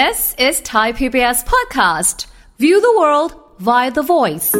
[0.00, 2.26] This is Thai PBS podcast.
[2.62, 3.30] View the world
[3.68, 4.50] via the voice.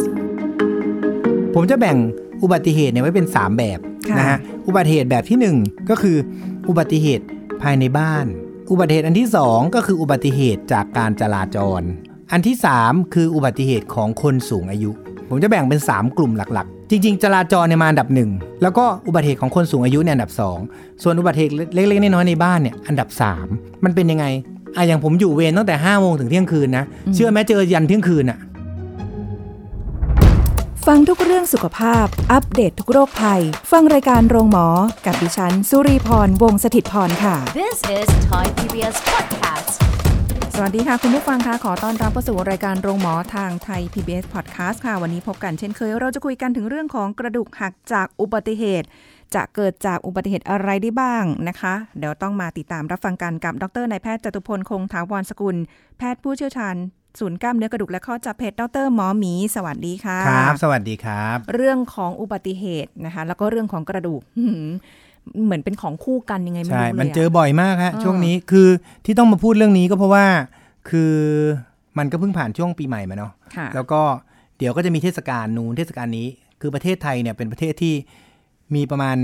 [1.55, 1.97] ผมจะแบ่ง
[2.43, 3.79] อุบัติเหตุเนี่ยไว้เป็น 3 แบบ
[4.09, 4.37] ค่ะนะฮะ
[4.67, 6.17] อุบัติเหตุแบบที่ 1 ก็คือ
[6.69, 7.25] อุบัติเหตุ
[7.61, 8.25] ภายในบ้าน
[8.71, 11.81] อุบัติเหตุอันที่ 2 ก็คืออุบัติเหตุจากการจราจร
[12.31, 14.91] อันที่ 3 คืออุบัติเหตุของคนสูงอายุ
[15.29, 18.29] ผมจะแบ่งเป็น 3 กลุ่มหลักๆจริงๆ จราจรเนี่ยมาอันดับหนึ่ง
[18.61, 20.31] แล้วก็อุบัติเหตุของคนสูงอายุเนี่ยอันดับ
[20.67, 23.09] 2 ส่วนอุบัติเหตุเล็กๆน้อยๆในบ้านเนี่ยอันดับ
[23.47, 24.27] 3 มันเป็นยังไง
[24.75, 26.83] อะอย่างผมอยู่เวรตั้งแต่5้าโมงถึงเที่ยงคืนนะ
[27.13, 28.39] เชื่อไหมเจอยันเที่ยงคืนอะ
[30.87, 34.67] ฟังทุกเรื่องสุขภาพ อัปเดตททุกโรคภัย ฟังรายการโรงหมอ
[35.05, 39.75] กับดิฉัน สุรีพร วงศิตพรค่ะ This is Thai PBS podcast.
[40.55, 48.87] สวัสดีค่ะ คุณผู้ฟังคะขอต้อนรับเข้าสู่รายการโรงหมอทางไทย PBS Podcast ค่ะ วันนี้พบกันเช่นเคย เราจะคุยกันถึงเรื่องของกระดูกหักจากอุบัติเหตุ
[49.35, 55.55] จะเกิดจากอุบัติเหตุอะไรได้บ้างนะคะ เดี๋ยวต้องมาติดตามรับฟังกันกับดรนายแพทย์จตุพลคงถาวรสกุล
[55.97, 56.75] แพทย์ผู้เชี่ยวชาญ
[57.19, 64.67] ศูนย์กล้ามเนื้อกระดูกและข้อจับเพชรดรหมอหมี สวัสดีค่ะ ครับ สวัสดีครับ เรื่องของอุบัติเหตุนะคะ แล้วก็เรื่องของกระดูกหืม
[65.43, 68.67] เหมือนเป็นของคู่กันยังไงไม่ใช่รู้เลยมันเจออะบ่อยมากฮะเออช่วงนี้คือ
[69.05, 70.25] ที่ต้องมาพูดเรื่องนี้ก็เพราะว่า
[70.89, 71.13] คือ
[71.97, 74.01] มันก็เพิ่งผ่านช่วงปีใหม่มาเนาะค่ะแล้วก็
[74.57, 76.27] เดี๋ยวก็จะมีเทศกาลนู้นเทศกาลนี้
[76.61, 77.93] คือประเทศไทยเนี่ยเป็นประเทศที่
[78.75, 79.17] มีประมาณ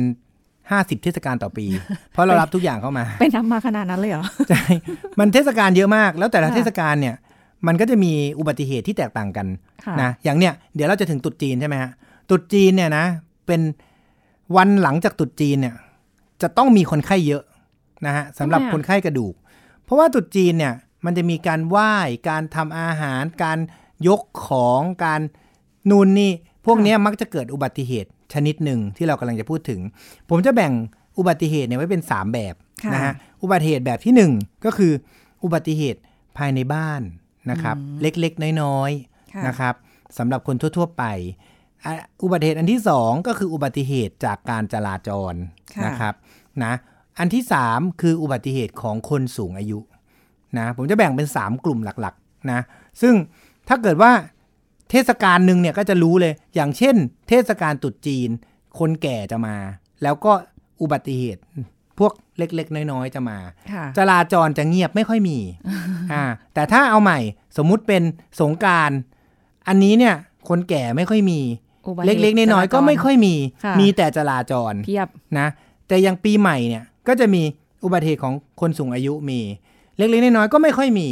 [0.48, 1.66] 50เทศกาลต่อปี
[2.12, 4.62] เพราะเรารับทุกอย่างเข้ามา เป็นทำมาขนาดนั้นเลยเหรอ ใช่
[5.20, 7.16] มันเทศกาลเยอะมาก แล้วแต่ละค่ะเทศกาลเนี่ย
[7.68, 9.48] มันก็จะมีอุบัติเหตุที่แตกต่างกัน
[9.86, 11.92] ค่ะนะ อย่างเนี้ยเดี๋ยวเราจะถึงตรุษจีนใช่ไหมฮะ
[12.30, 13.06] ตรุษจีนเนี่ยนะ
[13.48, 13.62] เป็น
[14.58, 15.76] วันหลังจากตรุษจีนเนี่ย
[16.42, 17.44] จะต้องมีคนไข้เยอะ
[18.06, 19.34] นะฮะสำหรับทำไมอะคนไข้กระดูก
[19.84, 20.74] เพราะว่าตรุษจีนเนี่ย
[21.06, 21.94] มันจะมีการไหว้
[22.30, 23.60] การทำอาหาร การ
[24.08, 25.22] ยกของ การ
[25.90, 26.32] นูนนี่
[26.66, 29.80] พวกเนี้ยมักจะเกิดอุบัติเหตุชนิดหนึ่งที่เรากำลังจะพูดถึง
[30.30, 30.74] ผมจะแบ่ง
[31.18, 34.94] อุบัติเหตุเนี่ยไว้เป็น 3 แบบค่ะนะฮะอุบัติเหตุแบบที่ 1 ก็คือ
[35.44, 36.00] อุบัติเหตุ
[36.38, 37.02] ภายในบ้าน
[37.52, 38.92] นะครับ เล็กๆ น้อย
[39.34, 39.74] ค่ะๆนะครับ
[40.18, 41.04] สำหรับคนทั่ว ๆ ไป
[41.86, 45.34] อะอุบัติเหตุอันที่ 2 ก็คืออุบัติเหตุจากการจราจร
[45.76, 46.14] ค่ะนะครับ
[46.64, 46.74] นะ
[47.20, 49.80] อันที่ 3 คืออุบัติเหตุของคนสูงอายุ
[50.58, 52.60] นะผมจะแบ่งเป็น 3 กลุ่มหลักๆนะ
[53.02, 53.14] ซึ่ง
[53.68, 54.12] ถ้าเกิดว่า
[54.92, 56.96] เทศกาลหนึ่งเนี่ยก็จะรู้เลย อย่างเช่น
[57.30, 58.30] เทศกาลตรุษจีน
[58.80, 59.58] คนแก่จะมา
[60.04, 60.32] แล้วก็
[60.82, 61.42] อุบัติเหตุ
[62.00, 63.38] พวกเล็กๆ น้อยๆ จะมา
[63.72, 65.38] ค่ะจราจรจะเงียบไม่ค่อยมี
[66.14, 67.20] อ่า แต่ถ้าเอาใหม่
[67.58, 68.04] สมมุติเป็น
[68.42, 68.92] สงกราร
[69.68, 70.16] อันนี้เนี่ย
[70.50, 71.40] คนแก่ไม่ค่อยมี
[71.88, 73.36] อุบัติหเล็ตุกๆ น้อยๆ ก็ไม่ค่อยมี
[73.66, 75.08] ค่ะมีแต่จราจรเพียบ
[75.40, 75.48] นะ
[75.88, 77.42] แต่อยังปีใหม่เนี่ยก็จะมี
[77.84, 79.40] อุบัติเหตุของคนสูงอายุมี
[79.98, 81.08] เล็กๆ น้อยๆ ก็ไม่ค่อยมี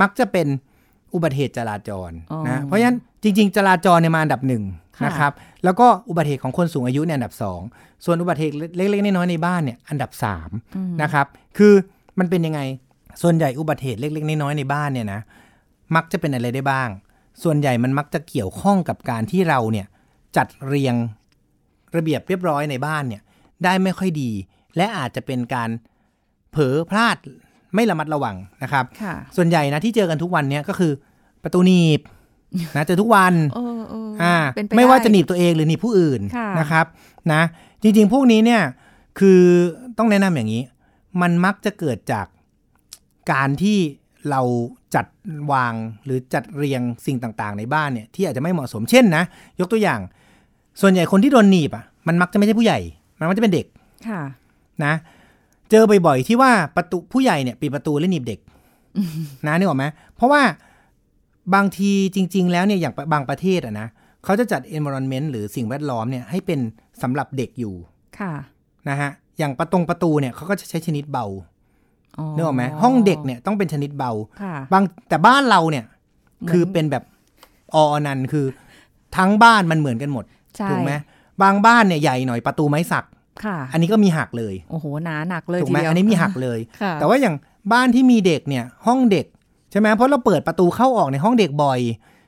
[0.00, 0.46] มักจะเป็น
[1.14, 4.64] อุบัติเหตุจราจรอ๋อนะเพราะฉะนั้นจริง ๆ จราจรเนี่ยมาอันดับหนึ่ง
[4.98, 5.32] ค่ะนะครับ
[5.64, 7.60] แล้วก็อุบัติเหตุของคนสูงอายุเนี่ยอันดับสอง
[8.04, 10.50] ส่วนอุบัติเหตุเล็กๆน้อยๆในบ้านเนี่ยอันดับสาม
[11.02, 11.26] นะครับ
[11.58, 11.72] คือ
[12.18, 12.60] มันเป็นยังไง
[13.22, 15.20] ส่วนใหญ่อุบัติเหตุเล็กๆน้อยๆในบ้านเนี่ยนะ
[15.96, 16.88] มักจะเป็นอะไรได้บ้าง
[17.42, 19.86] ส่วนใหญ่มันมักจะเกี่ยวข้องกับการที่เราเนี่ย
[20.36, 20.94] จัดเรียง
[21.96, 23.22] ระเบียบเรียบร้อยในบ้านเนี่ย
[23.64, 24.30] ได้ไม่ค่อยดี
[24.76, 25.70] และอาจจะเป็นการ
[26.50, 27.16] เผลอพลาด
[27.74, 30.92] ไม่ระมัดระวังนะครับค่ะส่วนใหญ่นะที่เจอกันทุกวันเนี่ยก็คือ
[31.42, 32.00] ประตูหนีบ
[32.76, 36.86] นะเจอทุกวันเออเอออ่าเป็นปไม่ว่าด้จะหนีบตัวเองหรือหนีบผู้อื่นค่ะนะครับ
[37.32, 37.42] นะ
[37.82, 38.62] จริง ๆ พวกนี้เนี่ย
[39.18, 39.40] คือ
[39.98, 40.62] ต้องแนะนำอย่างนี้
[41.20, 42.26] มันมักจะเกิดจาก
[43.32, 43.78] การที่
[44.30, 44.42] เรา
[44.94, 45.06] จัด
[45.52, 45.74] วาง
[46.04, 49.22] หรือจัดเรียงสิ่งต่าง ๆ ในบ้านเนี่ยที่อาจจะไม่เหมาะสมเช่นนะ
[49.60, 50.00] ยกตัวอย่าง
[50.80, 52.78] ส่วนใหญ่คนที่โดนหนีบอะมันมักจะไม่ใช่ผู้ใหญ่
[53.18, 53.66] มันมักจะเป็นเด็ก
[54.08, 54.20] ค่ะ
[54.84, 54.94] นะ
[55.70, 58.38] เจอบ่อยๆที่ว่าประตูผู้ใหญ่เนี่ยปิดประตูแล้วหนีบเด็ก
[59.46, 59.84] นะนึกออกไหม
[60.16, 60.42] เพราะว่า
[61.54, 63.88] บางทีจริง ๆ แล้วเนี่ยอย่างบางประเทศอะนะ
[64.24, 66.60] เขาจะจัด environment หรือสิ่งแวดล้อมเนี่ยให้เป็น
[67.02, 67.74] สำหรับเด็กอยู่
[68.18, 68.32] ค่ะ
[68.88, 71.26] นะฮะอย่างประตงประตูเนี่ยเขาก็จะใช้ชนิดเบา
[72.18, 77.04] อ๋อนึกออกไหมห้องเด็กเนี่ยต้องเป็นชนิดเบาค่ะบางแต่บ้านเราเนี่ยเหมือนคือเป็นแบบ
[77.74, 78.44] ออนันต์คือ
[79.16, 80.24] ทั้งบ้านมันเหมือนกันหมด
[80.56, 80.92] ใช่ถูกไหม
[81.42, 83.04] บางบ้านเนี่ยใหญ่หน่อยประตูไม้สัก
[83.44, 87.34] ค่ะ อันนี้ก็มีหักเลย โอ้โหหนาหนักเลยถูกไหมทีเดียวอันนี้มีหักเลยค่ะแต่ว่าอย่าง
[87.72, 89.26] บ้านที่มีเด็กเนี่ยห้องเด็ก
[89.70, 91.80] ใช่ไหมเพราะเราเปิดประตูเข้าออกในห้องเด็กบ่อย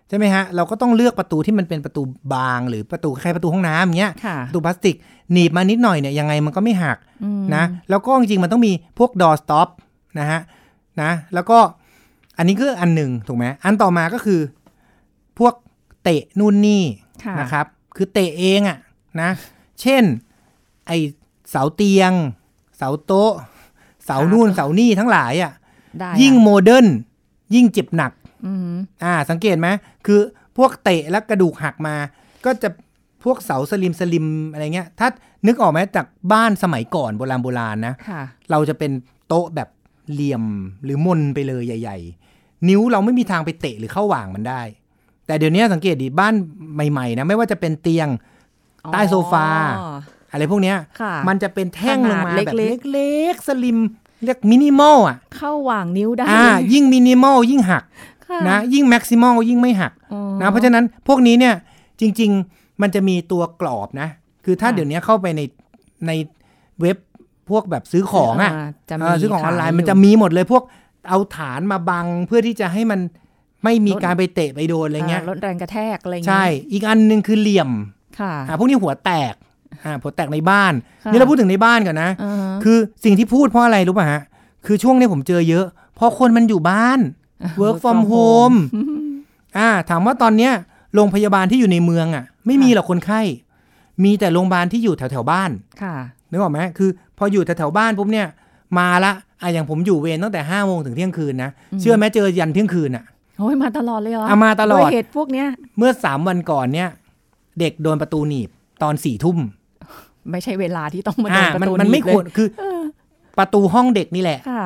[0.09, 2.03] ใช่ไหมฮะ เราก็ต้องเลือกประตูที่มันเป็นประตู
[2.35, 4.97] บางหรือประตูคล้ายๆประตูห้องน้ำอย่างเงี้ยค่ะประตูพลาสติก
[5.33, 9.69] หนีบมานิดหน่อยเนี่ยยังไงมันก็ไม่หักอืมนะ แล้วก็จริงๆมันต้องมีพวก door stop
[10.19, 10.41] นะฮะ
[11.03, 11.59] นะ แล้วก็
[12.39, 14.41] อันนี้คืออันหนึ่งถูกไหมอันต่อมาก็คือ
[15.39, 15.55] พวก
[16.03, 16.83] เตะนู่นนี่
[17.25, 17.67] ค่ะนะครับ
[17.97, 18.79] คือเตะเองอะ
[19.21, 19.31] นะ
[19.81, 20.03] เช่น
[20.87, 20.93] ไอ
[21.51, 22.13] เสาเตียง
[22.77, 23.33] เสาโต๊ะ
[24.05, 25.53] เสานู่นเสานี่ทั้งหลายอะ
[25.99, 26.87] ได้ยิ่งอะ modern
[27.55, 28.13] ยิ่งเจ็บหนัก
[28.47, 28.75] อืม
[29.05, 29.69] อ่า สังเกตไหม
[30.07, 30.21] คือ
[30.57, 31.95] พวกเตะแล้วกระดูกหักมา
[32.45, 32.69] ก็จะ
[33.25, 35.09] พวกเสา slim slim อะไรเงี้ย ถ้า
[35.47, 38.93] นึกออกไหมจากบ้านสมัยก่อนโบราณโบราณนะค่ะเราจะเป็น
[39.29, 39.69] โต๊ะแบบ
[40.13, 40.45] เหลี่ยม
[40.85, 41.99] หรือมนไปเลยใหญ่
[42.33, 44.63] ๆ นิ้วเราไม่มีทางไปเตะหรือเข้าหว่างมันได้
[45.27, 46.35] แต่เดี๋ยวนี้สังเกตดิบ้าน
[46.75, 48.09] ใหม่ๆนะไม่ว่าจะเป็นเตียง
[48.93, 49.47] ใต้โซฟา
[50.37, 53.79] อ๋ออะไรพวกเนี้ยค่ะมันจะเป็นแท่งลงมาขนาดแบบเล็กเล็กๆ slim
[54.25, 57.85] เรียกมินิมอลอะ เข้าหว่างนิ้วได้อ่ายิ่งมินิมอลยิ่งหัก
[58.27, 61.55] ค่ะนะยิ่ง maximal ยิ่งไม่หักอ๋อนะเพราะฉะนั้นพวกนี้เนี่ย
[62.01, 64.09] จริง ๆ มันจะมีตัวกรอบนะ
[64.45, 65.41] คือถ้าค่ะเดี๋ยวนี้เข้าไปใน
[66.07, 66.13] ใน
[66.81, 66.97] เว็บ
[67.51, 68.53] พวกแบบซื้อของอะ
[68.91, 70.63] จะเอมีอซื้อของออนไลน์ขายมันจะอยู่มีหมดเลยพวก
[71.09, 73.01] เอาฐานมาบังเพื่อที่จะให้มัน
[73.65, 77.71] ไม่มีลดการไปเตะไปโดนอะไรเงี้ยาลดแรงกระแทกอะไรอย่างใช่เงี้ยอีกอันหนึ่งคือเหลี่ยม
[78.21, 79.35] ค่ะอ่าพวกนี้หัวแตก
[79.85, 80.73] อ่าหัวแตกในบ้าน
[81.05, 84.23] ค่ะนี่เราพูดถึงในบ้านก่อนนะอ่าฮะคือสิ่งที่พูดเพราะอะไรรู้ป่ะฮะ
[84.67, 86.99] คือช่วงนี้ผมเจอเยอะเพราะคนมันอยู่บ้าน
[87.61, 88.57] work from home
[89.59, 90.53] อ่า ถามว่าตอนเนี้ย
[90.95, 93.21] โรงพยาบาลที่อยู่ในเมืองอะ ไม่มีหรอกคนไข้
[94.05, 95.51] มีแต่โรงพยาบาลที่อยู่แถวแถวๆบ้าน
[95.83, 95.95] ค่ะ
[96.31, 98.27] นึกออกไหมคือ พออยู่แถวแถวๆบ้านปุ๊บเนี่ย
[98.79, 99.13] มาละ
[99.43, 101.51] อะอย่างผมอยู่เวรตั้งแต่ห้าโมงถึงเที่ยงคืนนะ
[101.81, 103.05] เชื่อไหมเจอยันเที่ยงคืนอะ
[103.39, 105.47] โอ้ยมาตลอดเลยเหรอเอามาตลอดด้วยเหตุพวกเนี้ย
[105.79, 106.89] เมื่อสามวันก่อนเนี่ย
[107.61, 108.49] เด็กโดนประตูหนีบ
[108.83, 109.39] ตอนสี่ทุ่ม
[110.31, 112.49] ไม่ใช่เวลาที่ต้องมาโดอ่านประมันตูมันไม่หบควรเลยคือ
[113.39, 114.65] ประตูห้องเด็กนี่แหละค่ะ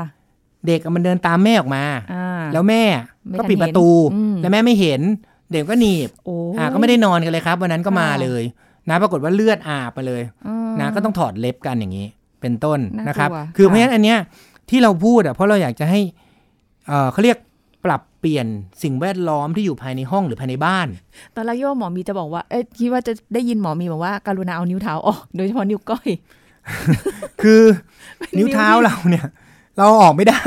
[0.67, 1.85] เด็กอะมันเดินตามแม่ออกมา
[2.15, 2.83] อ่าแล้วแม่
[3.29, 5.01] ไม่ก็ทันปิดประตูเห็นอืมแล้วแม่ไม่เห็น
[5.53, 8.43] เด็กก็หนีบโอ้อ่าก็ไม่ได้นอนกันเลยครับ วันนั้นก็มาค่ะเลย
[8.89, 12.07] นะปรากฏว่าเลือดอาบมาเลยอืมนะก็ต้องถอดเล็บกันอย่างนี้
[12.41, 14.19] เป็นต้นน่ากลัวนะครับ คือค่ะเพราะฉะนั้นอันเนี้ย
[14.71, 16.01] ที่เราพูดอะเพราะเราอยากจะให้
[16.89, 17.50] เออเขาเรียกปรับ
[18.21, 18.47] เปลี่ยน
[18.83, 20.87] สิ่งแวดล้อมที่อยู่ภายในห้องหรือภายในบ้าน
[21.35, 26.09] ตอนแรกโยว่าหมอมีจะบอกว่าเอ้ยคิดว่าจะได้ยินหมอมีบอกว่าการุณาเอานิ้วเท้าออกโดยเฉพาะนิ้วก้อย
[27.43, 27.63] คือ
[28.39, 29.27] นิ้วเท้าเราเนี่ย
[29.77, 30.43] เราเอาออกไม่ได้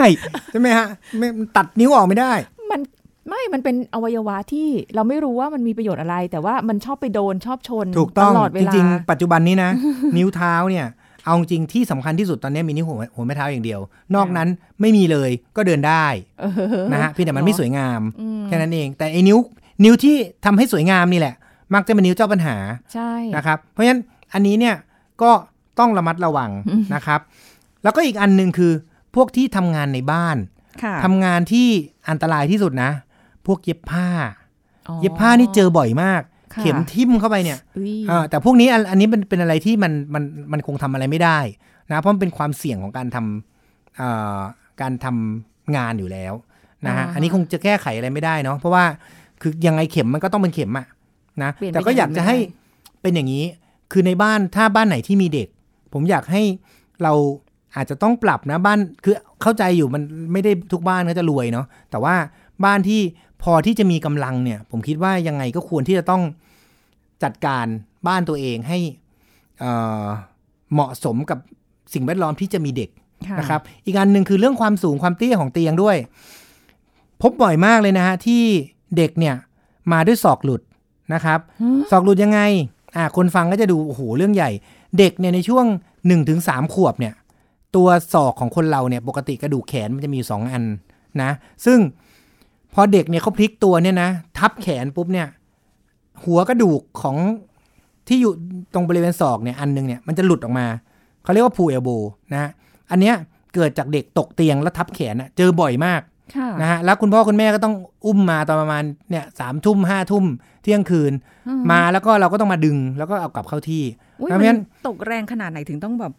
[0.51, 0.87] ใช่ไหมฮะ
[1.17, 2.31] ไม่ตัดนิ้วออกไม่ได้
[2.71, 2.81] มัน
[3.29, 9.69] ไม่ มันเป็นอวัยวะที่เราไม่รู้ว่ามันมีประโยชน์อะไร แต่ว่ามันชอบไปโดนชอบชนถูกต้องตลอดเวจลาริงๆปัจจุบันนี้นะ
[10.17, 10.85] นิ้วเท้าเนี่ย
[11.25, 13.79] เอาจริงที่สำคัญที่สุดตอนนี้มีนิ้วหัวหัวแม่เท้าอย่างเดียว
[14.15, 14.49] นอกนั้น
[14.81, 16.05] ไม่มีเลยก็เดินได้
[16.41, 19.37] เออนะฮะเพียงแต่มันไม่สวยงามอืมแค่นั้นเอง แต่ไอ้นิ้ว
[19.83, 20.15] นิ้วที่
[20.45, 21.35] ทำให้สวยงามนี่แหละ
[21.73, 22.55] มักจะเป็นนิ้วเจ้าปัญหา
[22.93, 24.01] ใช่นะครับ เพราะฉะนั้น
[24.33, 24.75] อันนี้เนี่ย
[25.21, 25.31] ก็
[25.79, 26.51] ต้องระมัดระวัง
[26.95, 27.19] นะครับ
[27.83, 28.71] แล้วก็อีกอันหนึ่งคือ
[29.15, 30.37] พวกที่ทำงานในบ้าน
[30.83, 31.67] ค่ะทำงานที่
[32.09, 32.91] อันตรายที่สุดนะ
[33.45, 34.07] พวกเย็บผ้า
[34.87, 41.39] อ๋อเย็บผ้านี่เจอบ่อยมากค่ะ เข็มทิ่มเข้าไปเนี่ยอุ๊ยอ่าแต่พวกนี้อันอันนี้เป็นเป็นอะไรที่มันมันมันคงทำอะไรไม่ได้
[41.91, 44.39] นะเพราะมันเป็นความเสี่ยงของการทำเอ่อ
[44.81, 46.33] การทำงานอยู่แล้ว
[46.87, 48.85] นะฮะอ่าฮะอันนี้คงจะแก้ไขอะไรไม่ได้เนาะเพราะว่า
[49.41, 50.87] คือยังไงเข็มมันก็ต้องเป็นเข็มอะ
[51.43, 53.45] นะเปลี่ยนไปแต่ก็อยากจะให้อย่างอื่นไม่เป็นอย่างนี้
[53.91, 55.47] คือในบ้านถ้าบ้านไหนที่มีเด็ก
[55.93, 56.43] ผมอยากให้
[57.03, 57.13] เรา
[57.75, 60.01] อาจจะต้องปรับนะบ้านคือเข้าใจอยู่มัน
[60.33, 62.15] ไม่ได้ทุกบ้านก็จะรวยเนาะแต่ว่า
[62.65, 63.01] บ้านที่
[63.43, 66.23] พอที่จะมีกำลังเนี่ย ผมคิดว่ายังไงก็ควรที่จะต้อง
[67.23, 67.65] จัดการ
[68.07, 68.79] บ้านตัวเองให้
[69.59, 69.71] เอ่
[70.03, 70.05] อ
[70.73, 71.39] เหมาะสมกับ
[71.93, 72.89] สิ่งแวดล้อมที่จะมีเด็ก
[73.27, 75.97] ค่ะนะครับ อีกอันหนึ่งคือเรื่องความสูงความเตี้ยของเตียงด้วย
[77.21, 78.43] พบบ่อยมากเลยนะฮะที่
[78.97, 79.35] เด็กเนี่ย
[79.91, 80.61] มาด้วยศอกหลุด
[81.13, 82.39] นะครับฮะศอกหลุดยังไง
[82.95, 84.51] อ่าคนฟังก็จะดูโอ้โหเรื่องใหญ่
[84.97, 87.13] เด็กเนี่ยในช่วง1นถึงสขวบเนี่ย
[87.75, 90.63] ตัวศอกของคนเราเนี่ยปกติกระดูกแขนมันจะมีอยู่สองอัน
[91.21, 91.31] นะ
[91.65, 91.79] ซึ่ง
[92.73, 95.27] พอเด็กเนี่ยเขาพลิกตัวเนี่ยนะ ทับแขนปุ๊บเนี่ย
[96.25, 97.17] หัวกระดูกของ
[98.07, 98.33] ที่อยู่
[98.73, 100.67] ตรงบริเวณศอกเนี่ยอันหนึงเนี่ยมันจะหลุดออกมา
[101.23, 101.89] เขาเรียกว่าพูเอลโบ
[102.33, 102.49] นะ
[102.91, 103.15] อันเนี้ย
[103.55, 106.01] เกิดจากเด็กตกเตียงแล้วทับแขนอะเจอบ่อยมาก
[106.35, 107.75] ค่ะนะฮะแล้วคุณพ่อคุณแม่ก็ต้อง
[108.05, 110.25] อุ้มมาตอนประมาณเนี่ยสามทุ่มห้าทุ่ม
[110.63, 111.13] เที่ยงคืน
[111.47, 113.83] อืมมาแล้วก็เราก็ต้องมาดึงแล้วก็เอากลับเข้าที่
[114.21, 116.13] อุ๊ยเพราะมัฉะนั้นนตกแรงขนาดไหนถึงต้องแบบ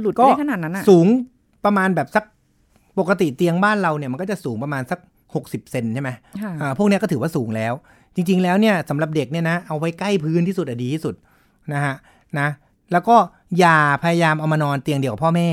[0.00, 1.06] หลุดก็ได้ขนาดนั้นอะสูง
[1.64, 2.24] ประมาณแบบสัก
[2.98, 4.98] ปกติเตียงบ้านเราเนี่ยมันก็จะสูงประมาณสัก
[5.42, 6.10] 60 เซนใช่ไหม
[6.42, 7.72] ค่ะอ่าพวกเนี้ยก็ถือว่าสูงแล้ว
[8.14, 11.14] จริง ๆ แล้วเนี่ยสำหรับเด็กเนี่ยนะเอาไว้ใกล้พื้นที่สุดอะดีที่สุด
[11.72, 11.94] นะฮะ
[12.38, 12.48] นะ
[12.92, 13.16] แล้วก็
[13.58, 15.48] อย่าพยายามเอามานอนเตียงเดียวกับพ่อแม่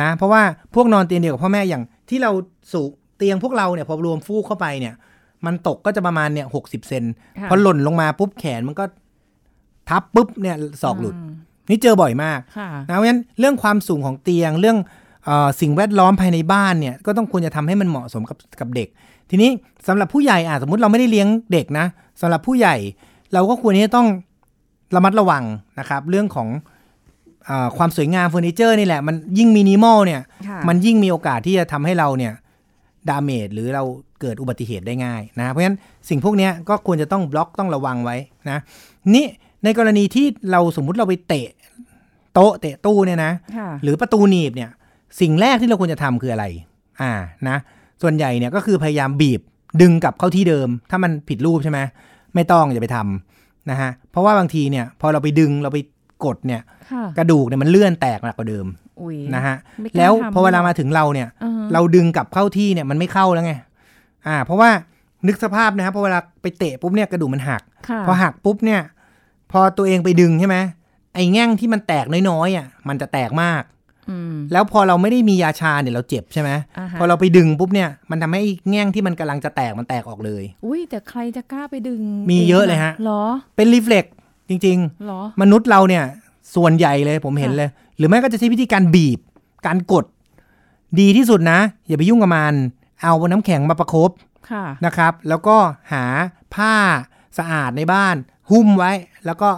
[0.00, 0.42] นะเพราะว่า
[0.74, 2.30] พวกนอนเตียงเดียวกับพ่อแม่อย่างที่เรา
[2.72, 4.94] สูงเตียงพวกเราเนี่ยพอรวมฟูกเข้าไปเนี่ย
[5.46, 7.04] มันตกก็จะประมาณเนี่ยหกสิบเซน
[7.38, 8.84] ค่ะพอหล่นลงมาปุ๊บแขนมันก็
[9.88, 11.30] ทับปุ๊บเนี่ยศอกหลุดม
[11.70, 14.97] นี่เจอบ่อยมากค่ะนะเพราะฉะนั้นเรื่องความสูงของเตียงเรื่องเออ
[15.60, 18.88] สิ่งแวดล้อมภายในบ้านเนี่ยก็ต้องควรจะทำให้มันเหมาะสมกับกับเด็ก
[19.30, 19.50] ทีนี้
[19.88, 21.86] สำหรับผู้ใหญ่อะสมมติเราไม่ได้เลี้ยงเด็กนะ
[22.20, 22.76] สำหรับผู้ใหญ่
[23.34, 24.08] เราก็ควรที่จะต้อง
[24.94, 25.44] ระมัดระวัง
[25.78, 26.48] นะครับ เรื่องของ
[27.46, 32.32] เออความสวยงามเฟอร์นิเจอร์นี่แหละมันยิ่งมินิมอลเนี่ยค่ะมันยิ่งมีโอกาสที่จะทำให้เราเนี่ย
[33.08, 33.84] ดาเมจหรือเรา
[34.20, 38.16] เกิดอุบัติเหตุได้ง่ายนะเพราะฉะนั้นสิ่งพวกเนี้ยก็ควรจะต้องบล็อกต้องระวังไว้
[38.50, 38.58] นะ
[39.14, 39.26] นี่
[39.64, 41.48] ในกรณีที่เราสมมุติเราไปเตะ
[42.34, 44.70] โต๊ะเตะตู้เนี่ยนะค่ะหรือประตูหนีบเนี่ย
[45.20, 46.44] สิ่งแรกที่เราควรจะทำคืออะไร
[47.00, 47.12] อ่า
[47.48, 47.56] นะ
[48.02, 49.40] ส่วนใหญ่เนี่ยก็คือพยายามบีบ
[49.82, 51.78] ดึงกลับเข้าที่เดิม ถ้ามันผิดรูปใช่ไหม
[52.34, 55.78] ไม่ต้องอย่าไปทำนะฮะเพราะว่าบางทีเนี่ย พอเราไปดึงเราไป
[56.24, 58.66] กดเนี่ยค่ะกระดูกเนี่ยมันเลื่อนแตกหนักกว่าเดิม
[59.00, 63.52] อุ้ยนะฮะไม่กล้าแล้วทำพอเวลาหรอกมาถึงเราเนี่ยอือฮะเราดึงกลับเข้าที่เนี่ยมันไม่เข้าแล้วไง
[64.26, 64.70] อ่า เพราะว่า
[65.26, 68.80] นึกสภาพนะครับพอเวลาไปเตะปุ๊บเนี่ยกระดูกมันหักค่ะพอหักปุ๊บเนี่ย
[69.52, 70.56] พอตัวเองไปดึงใช่ไหม
[71.14, 73.77] ไอ้แง่งที่มันแตกน้อยๆอะมันจะแตกมากอืม
[74.52, 82.00] แล้วพอเราไม่ได้มียาชาเนี่ยเราเจ็บใช่ไหมอ่าฮะพอเราไปดึงปุ๊บเนี่ยมันทำให้แง่งที่มันกำลังจะแตกมันแตกออกเลย อุ้ยแต่ใครจะกล้าไปดึง
[82.30, 83.22] มีเยอะเลยฮะเหรอ
[83.56, 84.04] เป็นรีเฟล็ก
[84.48, 86.04] จริงเหรอๆมนุษย์เราเนี่ย
[86.54, 89.18] ส่วนใหญ่เลยผมเห็นค่ะเลย หรือไม่ก็จะใช้วิธีการบีบ
[89.66, 90.04] การกด
[91.00, 92.54] ดีที่สุดนะ อย่าไปยุ่งกับมัน
[93.02, 94.10] เอาน้ำแข็งมาประคบ
[94.50, 95.56] ค่ะนะครับ แล้วก็
[95.92, 96.04] หา
[96.54, 96.74] ผ้า
[97.38, 98.16] สะอาดในบ้าน
[98.50, 98.92] หุ้มไว้
[99.26, 99.48] แล้วก็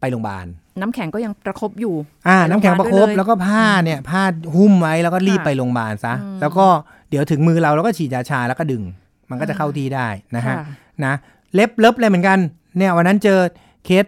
[0.00, 0.46] ไปโรงพยาบาล
[0.80, 1.94] น้ำแข็งก็ยังประคบอยู่
[2.28, 4.22] อ่าไปโรงพยาบาลน้ำแข็งประคบด้วยเลยแล้วก็ผ้าเนี่ยผ้า
[4.56, 6.66] หุ้มไว้แล้วก็รีบค่ะไปโรงพยาบาลซะอืมแล้วก็
[7.10, 8.82] เดี๋ยวถึงมือเราแล้วก็ฉีดยาชาแล้วก็ดึง
[9.30, 10.64] มันก็จะเข้าที่ได้นะฮะค่ะ
[11.04, 11.14] นะ
[11.54, 12.38] เล็บเล็บอะไรเหมือนกัน
[12.76, 13.38] เนี่ยวันนั้นเจอ
[13.84, 14.04] เคส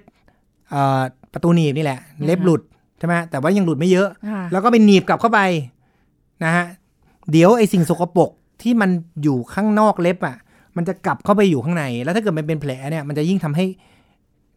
[0.70, 1.00] เอ่อ
[1.32, 2.60] ประตูหนีบนี่แหละ เล็บหลุด
[2.98, 5.40] ใช่ไหมแต่ว่ายังหลุดไม่เยอะค่ะแล้วก็ไปหนีบกลับเข้าไป
[6.44, 6.64] นะฮะ
[7.32, 8.30] เดี๋ยวไอ้สิ่งสกปรก
[8.62, 8.90] ที่มัน
[9.22, 10.36] อยู่ข้างนอกเล็บอะ
[10.76, 13.64] มันจะกลับเข้าไปอยู่ข้างใน แล้วถ้าเกิดมันเป็นแผลเนี่ยมันจะยิ่งทำให้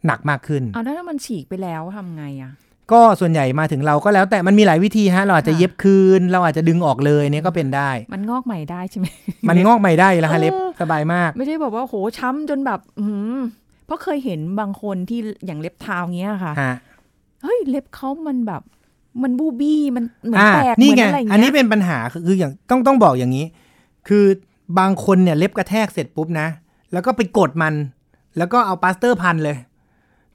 [0.08, 2.52] หนักมากขึ้นเอาแล้วถ้ามันฉีกไปแล้วทำไงอะ
[2.92, 9.08] ก็ส่วนใหญ่มาถึงเราก็แล้วแต่มันมีหลายวิธีฮะ เราอาจจะค่ะเย็บคืน เราอาจจะดึงออกเลยเนี่ยก็เป็นได้ มันงอกใหม่ได้ใช่ไหม
[9.50, 13.40] มันงอกใหม่ได้แล้วฮะเออเล็บสบายมาก ไม่ได้แบบว่าโหช้ำจนแบบอืม
[13.86, 16.74] เพราะเคยเห็นบางคนที่อย่างเล็บเท้าเงี้ยค่ะฮะ
[17.44, 18.62] เฮ้ยเล็บเขามันแบบ
[19.24, 23.46] มันบูบี้มันเหมือนอ่าแตกนี่เหมืไงอนอะไรอย่างอันเงี้นี้ยเป็นปัญหาคือคืออย่างต้องต้องบอกอย่างนี้
[24.08, 24.26] คือ
[24.80, 26.48] บางคนเนี่ยเล็บกระแทกเสร็จปุ๊บนะ
[26.94, 27.74] แล้วก็ไปกดมัน
[28.38, 29.58] แล้วก็เอาพลาสเตอร์พันเลย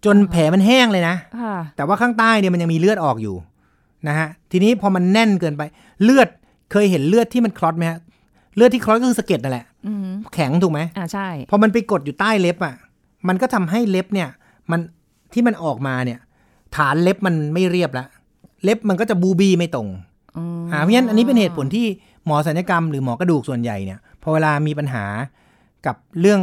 [0.04, 3.36] จนแผลมันแห้งเลยนะค่ะแต่ว่าข้างใต้เนี่ยมันยังมีเลือดออกอยู่
[4.08, 5.62] นะฮะทีนี้พอมันแน่นเกินไป
[6.02, 6.28] เลือด
[6.72, 7.98] เคยเห็นเลือดที่มันคลอตไหมฮะ
[8.56, 12.74] เลือดที่คลอตก็คือสะเก็ดนั่นแหละอืมแข็งถูกไหมอ่าใช่พอมันไปกดอยู่ใต้เล็บอะ
[13.28, 14.28] มันก็ทำให้เล็บเนี่ย
[14.70, 14.80] มัน
[15.32, 16.18] ที่มันออกมาเนี่ย
[16.76, 18.06] ฐานเล็บมันไม่เรียบละ
[18.64, 19.88] เล็บมันก็จะบูบี้ไม่ตรง
[20.36, 21.86] อืมอ่าเพราะฉะนั้นอันนี้เป็นเหตุผลที่
[22.26, 25.04] หมอศัลยกรรมหรือหมอกระดูกส่วนใหญ่เนี่ยพอเวลามีปัญหา
[25.86, 26.40] กับเรื่อง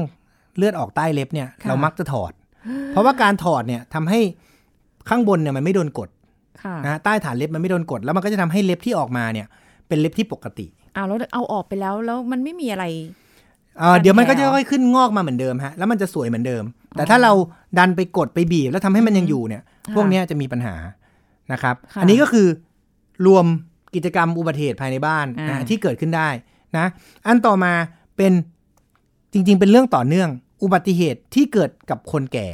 [0.57, 2.31] เลือดออกใต้เล็บเนี่ย เรามักจะถอด
[2.91, 4.19] เพราะว่าการถอดเนี่ยทำให้
[5.09, 6.09] ข้างบนเนี่ยมันไม่โดนกด
[6.63, 9.47] ค่ะนะฮะใต้ฐานเล็บมันไม่โดนกด แล้วมันก็จะทำให้เล็บที่ออกมาเนี่ย
[9.87, 12.85] เป็นเล็บที่ปกติเอาแล้วเอาออกไปแล้วแล้วมันไม่มีอะไร
[13.79, 16.63] เอ่อการเดี๋ยวมันก็จะแผลค่อยๆขึ้นงอกมาเหมือนเดิมฮะแล้วมันจะสวยเหมือนเดิม
[16.97, 17.33] แต่ถ้าเรา
[17.77, 20.75] ดันไปกดไปบีบแล้วทำให้มันยังอยู่เนี่ยค่ะพวกเนี้ยจะมีปัญหา
[21.51, 22.47] นะครับค่ะอันนี้ก็คือ
[23.27, 23.45] รวม
[23.95, 26.29] กิจกรรมอุบัติเหตุภายในบ้านอ่านะที่เกิดขึ้นได้
[26.77, 26.85] นะ
[27.25, 27.73] อันต่อมา
[28.17, 28.33] เป็น
[29.33, 30.29] จริง ๆ เป็นเรื่องต่อเนื่อง
[30.63, 32.47] อุบัติเหตุที่เกิดกับคนแก่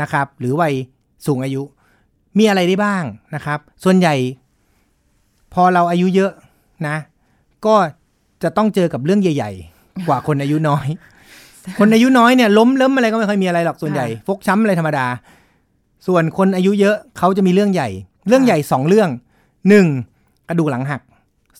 [0.00, 0.74] นะครับ หรือวัย
[1.26, 1.62] สูงอายุ
[2.38, 4.14] มีอะไรได้บ้างนะครับ ส่วนใหญ่
[5.54, 6.32] พอเราอายุเยอะ
[6.88, 6.96] นะ
[7.66, 7.74] ก็
[8.42, 10.86] จะต้องเจอกับเรื่องใหญ่ ๆ กว่าคนอายุน้อย
[11.78, 15.06] คนอายุน้อยเนี่ยล้มเล้มอะไรก็ไม่ค่อยมีอะไรหรอกส่วนใหญ่ ฟกช้ำอะไรธรรมดา
[16.06, 17.88] ส่วนคนอายุเยอะเขาจะมีเรื่องใหญ่
[18.28, 19.08] เรื่องใหญ่สองเรื่อง
[19.68, 19.86] หนึ่ง
[20.48, 21.02] กระดูกหลังหัก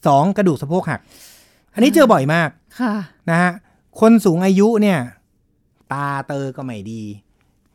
[0.06, 1.00] สองกระดูกสะโพกหัก
[1.74, 2.48] อันนี้เจอบ่อยมาก
[2.80, 2.92] ค่ะ
[3.30, 3.52] นะฮะ
[4.00, 4.98] คนสูงอายุเนี่ย
[5.92, 7.02] ตาเตอก็ไม่ดี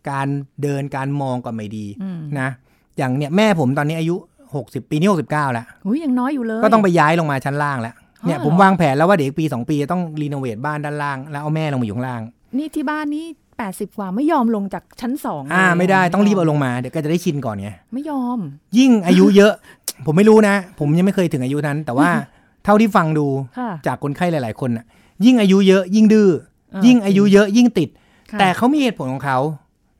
[0.10, 0.28] การ
[0.64, 2.50] เดินการมองก็ไม่ดีอืมนะ
[2.98, 4.16] อย่างเนี่ยแม่ผมตอนนี้อายุ
[4.54, 7.96] 60 ปีนี่69 แล้วอุ้ยยังน้อยอยู่เลย ก็ต้องไปย้ายลงมาชั้นล่างแล้ว
[8.26, 12.22] เนี่ยอ๋อผมวางแผนแล้วว่าเดี๋ยวอีกปี 2 ปีจะต้องรีโนเวทบ้านด้านล่าง แล้วเอาแม่ลงมาอยู่ข้างล่าง
[12.58, 13.26] นี่ที่บ้านนี่
[13.58, 18.40] แปดสิบกว่าไม่ยอมลงจากชั้นสองอ่าเลยไม่ได้ต้องรีบยเอาลงมาเดี๋ยวก็จะได้ชินก่อนไงไม่ยอม
[18.78, 19.54] ยิ่งอายุเยอะ
[20.06, 22.10] ผมไม่รู้นะ ผมยังไม่เคยถึงอายุนั้น แต่ว่า
[22.66, 24.86] เท่าที่ฟังดูค่ะจากคนไข้หลาย ๆ คนน่ะ
[25.26, 26.30] ยิ่งอายุเยอะยิ่งดื้อ
[26.72, 27.90] เออยิ่งอายุเยอะยิ่งติด
[28.32, 29.38] ค่ะแต่เขามีเหตุผลของเขา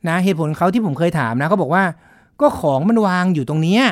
[0.08, 1.84] นะเหตุผลของเขาที่ผมเคยถามนะเขาบอกว่า
[2.40, 3.82] ก็ของมันวางอยู่ตรงเนี้ย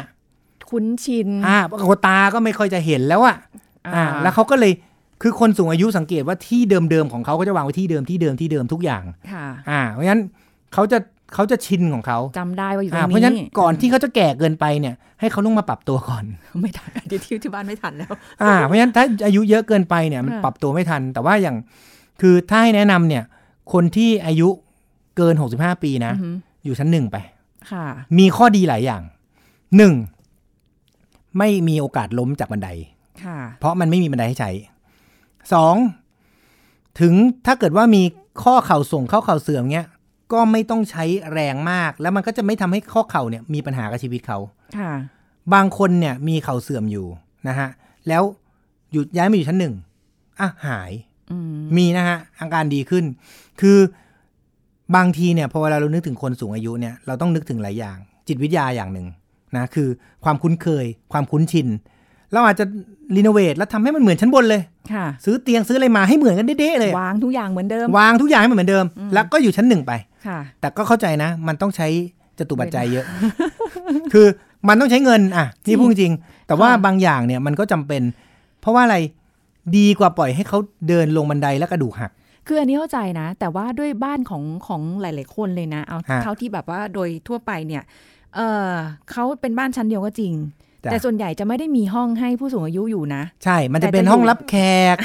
[0.70, 3.36] คุ้นชินอ่าปรากฏตาก็ไม่ค่อยจะเห็นแล้วอะ
[3.94, 4.72] อ่า แล้วเขาก็เลย
[5.22, 10.22] คือคนสูงอายุสังเกตว่าที่เดิมๆของเขาก็จะวางไว้ที่เดิมที่เดิมที่เดิมทุกอย่างค่ะอ่า เพราะฉะนั้น
[10.72, 10.98] เขาจะ
[11.34, 16.24] เขาจะชินของเขาจำได้ว่าอยู่ตรอ่างนี้เพราะฉะนั้นก่อนที่เขาจะแก่เกินไปเนี่ย ให้เขาลงมาปรับตัวก่อน
[16.62, 21.56] ไม่ทันเดี๋ยวที่ที่บ้านไม่ทันแล้ว อ่า เพราะฉะนั้นถ้าอายุเยอะเกินไปเนี่ยมันค่ะปรับตัวไม่ทัน แต่ว่าอย่าง
[22.20, 23.24] คือถ้าให้แนะนำเนี่ย
[23.72, 24.48] คนที่อายุ
[25.16, 27.16] เกิน 65 ปีนะอือหืออยู่ชั้นหนึ่งไป
[27.70, 27.86] ค่ะ
[28.18, 29.02] มีข้อดีหลายอย่าง
[29.76, 29.94] หนึ่ง
[31.38, 32.68] ไม่มีโอกาสล้มจากบันได
[33.24, 34.50] ค่ะเพราะมันไม่มีบันไดให้ใช้
[35.52, 35.74] สอง
[37.00, 37.14] ถึง
[37.46, 38.02] ถ้าเกิดว่ามี
[38.42, 39.88] ข้อเข่าส่งเข้าเข่าเสื่อมเงี้ย
[40.32, 44.38] ก็ไม่ต้องใช้แรงมาก แล้วมันก็จะไม่ทำให้ข้อเข่าเนี่ย มีปัญหากับชีวิตเขา
[44.78, 44.92] ค่ะ
[45.54, 47.06] บางคนเนี่ย มีเข่าเสื่อมอยู่
[47.48, 47.68] นะฮะ
[48.08, 48.22] แล้ว
[48.92, 49.74] หยุดย้ายมาอยู่ชั้นหนึ่ง
[50.40, 50.92] อะหาย
[51.30, 53.04] อืมมีนะฮะ อาการดีขึ้น
[53.60, 53.78] คือ
[54.96, 57.96] บางทีเนี่ยพอเวลาเรานึกถึงคนสูงอายุเนี่ยเราต้องนึกถึงหลายอย่าง
[58.28, 59.06] จิตวิทยาอย่างหนึ่ง
[59.56, 59.88] นะคือ
[60.24, 61.68] ความคุ้นเคย ความคุ้นชิน
[62.32, 62.64] เราอาจจะ
[63.16, 64.62] รีโนเวทแล้วทำให้มันเหมือนชั้นบนเลย
[64.92, 69.92] ค่ะซื้อเตียงซื้ออะไรมาให้เหมือนกันเด้ๆเลยวางทุกอย่างเหมือนเดิม วางทุกอย่างให้มันเหมือนเดิม แล้วก็อยู่ชั้นหนึ่งไป
[70.26, 71.86] ค่ะ แต่ก็เข้าใจนะ มันต้องใช้
[72.38, 73.04] จตุปัจจัยเยอะ
[74.12, 74.26] คือ
[74.68, 76.12] มันต้องใช้เงินอะนี่พูดจริง
[76.46, 78.02] แต่ว่าค่ะบางอย่างเนี่ยมันก็จำเป็น
[78.60, 78.96] เพราะว่าอะไร
[79.76, 82.10] ดีกว่าปล่อยให้เขาเดินลงบันไดแล้วกระดูกหัก
[82.46, 87.82] คืออันนี้เข้าใจนะ แต่ว่าด้วยบ้านของของหลาย ๆ คนเลยนะ เอาฮะ เท่าที่แบบว่าโดยทั่วไปเนี่ย
[88.36, 88.70] เออ
[89.10, 90.32] เขาเป็นบ้านชั้นเดียวก็จริง
[90.84, 94.54] จ้ะแต่ส่วนใหญ่จะไม่ได้มีห้องให้ผู้สูงอายุอยู่นะ ใช่ มันจะแต่เป็นจะอยู่ ห้องรับแข
[94.94, 94.96] ก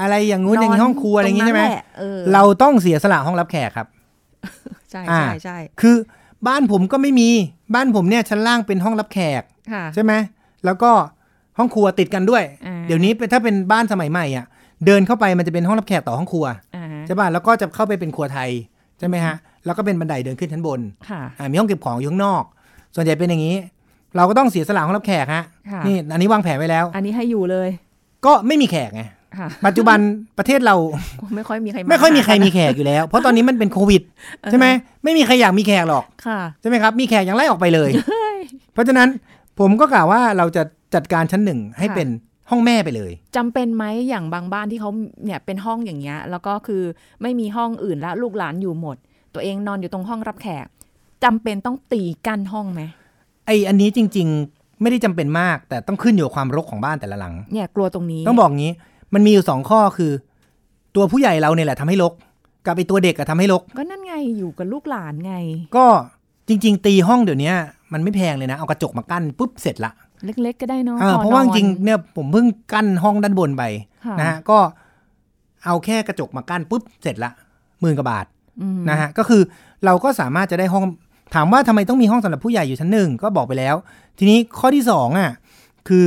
[0.00, 3.86] อะไรอย่างงู้นอย่างนี้ห้องครัวอะไรอย่างงี้ใช่ไหม ตนั้นแหละเออเราต้องเสียสละห้องรับแขกครับ
[4.90, 5.96] ใช่อ่า ใช่ใช่คือ
[6.46, 7.30] บ้านผมก็ไม่มี
[7.74, 10.12] บ้านผมเนี่ยชั้นล่างเป็นห้องรับแขก ค่ะ ใช่ไหม
[10.64, 10.90] แล้วก็
[11.58, 14.46] ห้องครัวติดกันด้วย อ่า เดี๋ยวนี้เป็นถ้าเป็นบ้านสมัยใหม่อะ
[14.86, 18.50] เดินเข้าไปมันจะเป็นห้องรับแขกต่อห้องครัวอ่าฮะใช่ป่ะแล้วก็จะเข้าไปเป็นครัวไทย
[18.98, 20.80] ใช่ไหมฮะแล้วก็เป็นบันไดเดินขึ้นชั้นบน
[21.10, 22.42] ค่ะอ่ามีห้องเก็บของอยู่ข้างนอก
[22.94, 23.56] ส่วนใหญ่เป็นอย่างนี้
[24.16, 27.68] เราก็ต้องเสียสละห้องรับแขกฮะค่ะนี่อันนี้วางแผนไว้แล้ว อันนี้ให้อยู่เลย
[28.26, 29.02] ก็ไม่มีแขกไง
[29.38, 29.98] ค่ะปัจจุบัน
[30.38, 30.74] ประเทศเรา
[31.36, 34.02] ไม่ค่อยมีใคราไม่ค่อยมีใครมีแขกอยู่แล้ว เพราะตอนนี้มันเป็นโควิด
[34.50, 34.66] ใช่ไหม
[35.04, 37.90] ไม่มีใครอยากมีแขกหรอกค่ะใช่ไหมครับ มีแขกยังไล่ออกไปเลย
[38.72, 39.08] เพราะฉะนั้น
[39.58, 40.62] ผมก็กล่าวว่าเราจะ
[40.94, 42.08] จัดการชั้นหนึ่งให้ค่ะเป็น
[42.50, 44.90] ห้องแม่ไปเลยจำเป็นไหมอย่างบางบ้านที่เขา
[45.24, 46.82] เนี่ยเป็นห้องอย่างเงี้ยแล้วก็คือ
[47.22, 48.96] ไม่มีห้องอื่นแล้วลูกหลานอยู่หมด
[49.34, 50.66] ตัวเองนอนอยู่ตรงห้องรับแขก
[51.24, 52.82] จำเป็นต้องตีกั้นห้องไหม
[53.46, 58.72] ไออันนี้จริง ๆ ไม่ได้จำเป็นมาก แต่ต้องขึ้นอยู่กับความรกของบ้านแต่ละหลัง เนี่ยกลัวตรงนี้ ต้องบอกงี้
[59.14, 60.12] มันมีอยู่สองข้อคือ
[60.96, 62.12] ตัวผู้ใหญ่เราเนี่ยแหละทำให้รก
[62.66, 65.34] กับไอตัวเด็กอะทำให้รก ก็นั่นไงอยู่กับลูกหลานไง
[65.76, 65.86] ก็
[66.48, 67.52] จริง ๆ ตีห้องเดี๋ยวนี้
[67.92, 69.92] มันไม่แพงเลยนะเอากระจกมากั้นปุ๊บเสร็จละ
[70.24, 73.64] เล็กๆก็ได้เนาะเออพอเพราะว่าจนอนริงๆเนี่ยผมเพิ่งกั้นห้องด้านบนไป
[74.06, 74.58] ค่ะนะฮะก็
[75.64, 77.30] เอาแค่กระจกมากั้นปุ๊บเสร็จละ
[77.80, 78.26] หมื่นกว่าบาท
[78.62, 79.42] อืมนะฮะก็คือ
[79.84, 80.84] เราก็สามารถจะได้ห้อง
[81.34, 83.74] ถามว่าทำไมต้องมีห้องสำหรับผู้ใหญ่อยู่ชั้นหนึ่งก็บอกไปแล้ว
[84.18, 85.30] ทีนี้ข้อที่สองอะ
[85.88, 86.06] คือ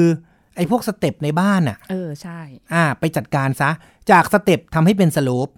[0.56, 2.40] ไอ้พวก step ในบ้านอะ เออใช่
[2.74, 3.70] อ่า ไปจัดการซะ
[4.12, 5.50] จาก step ทำให้เป็น slope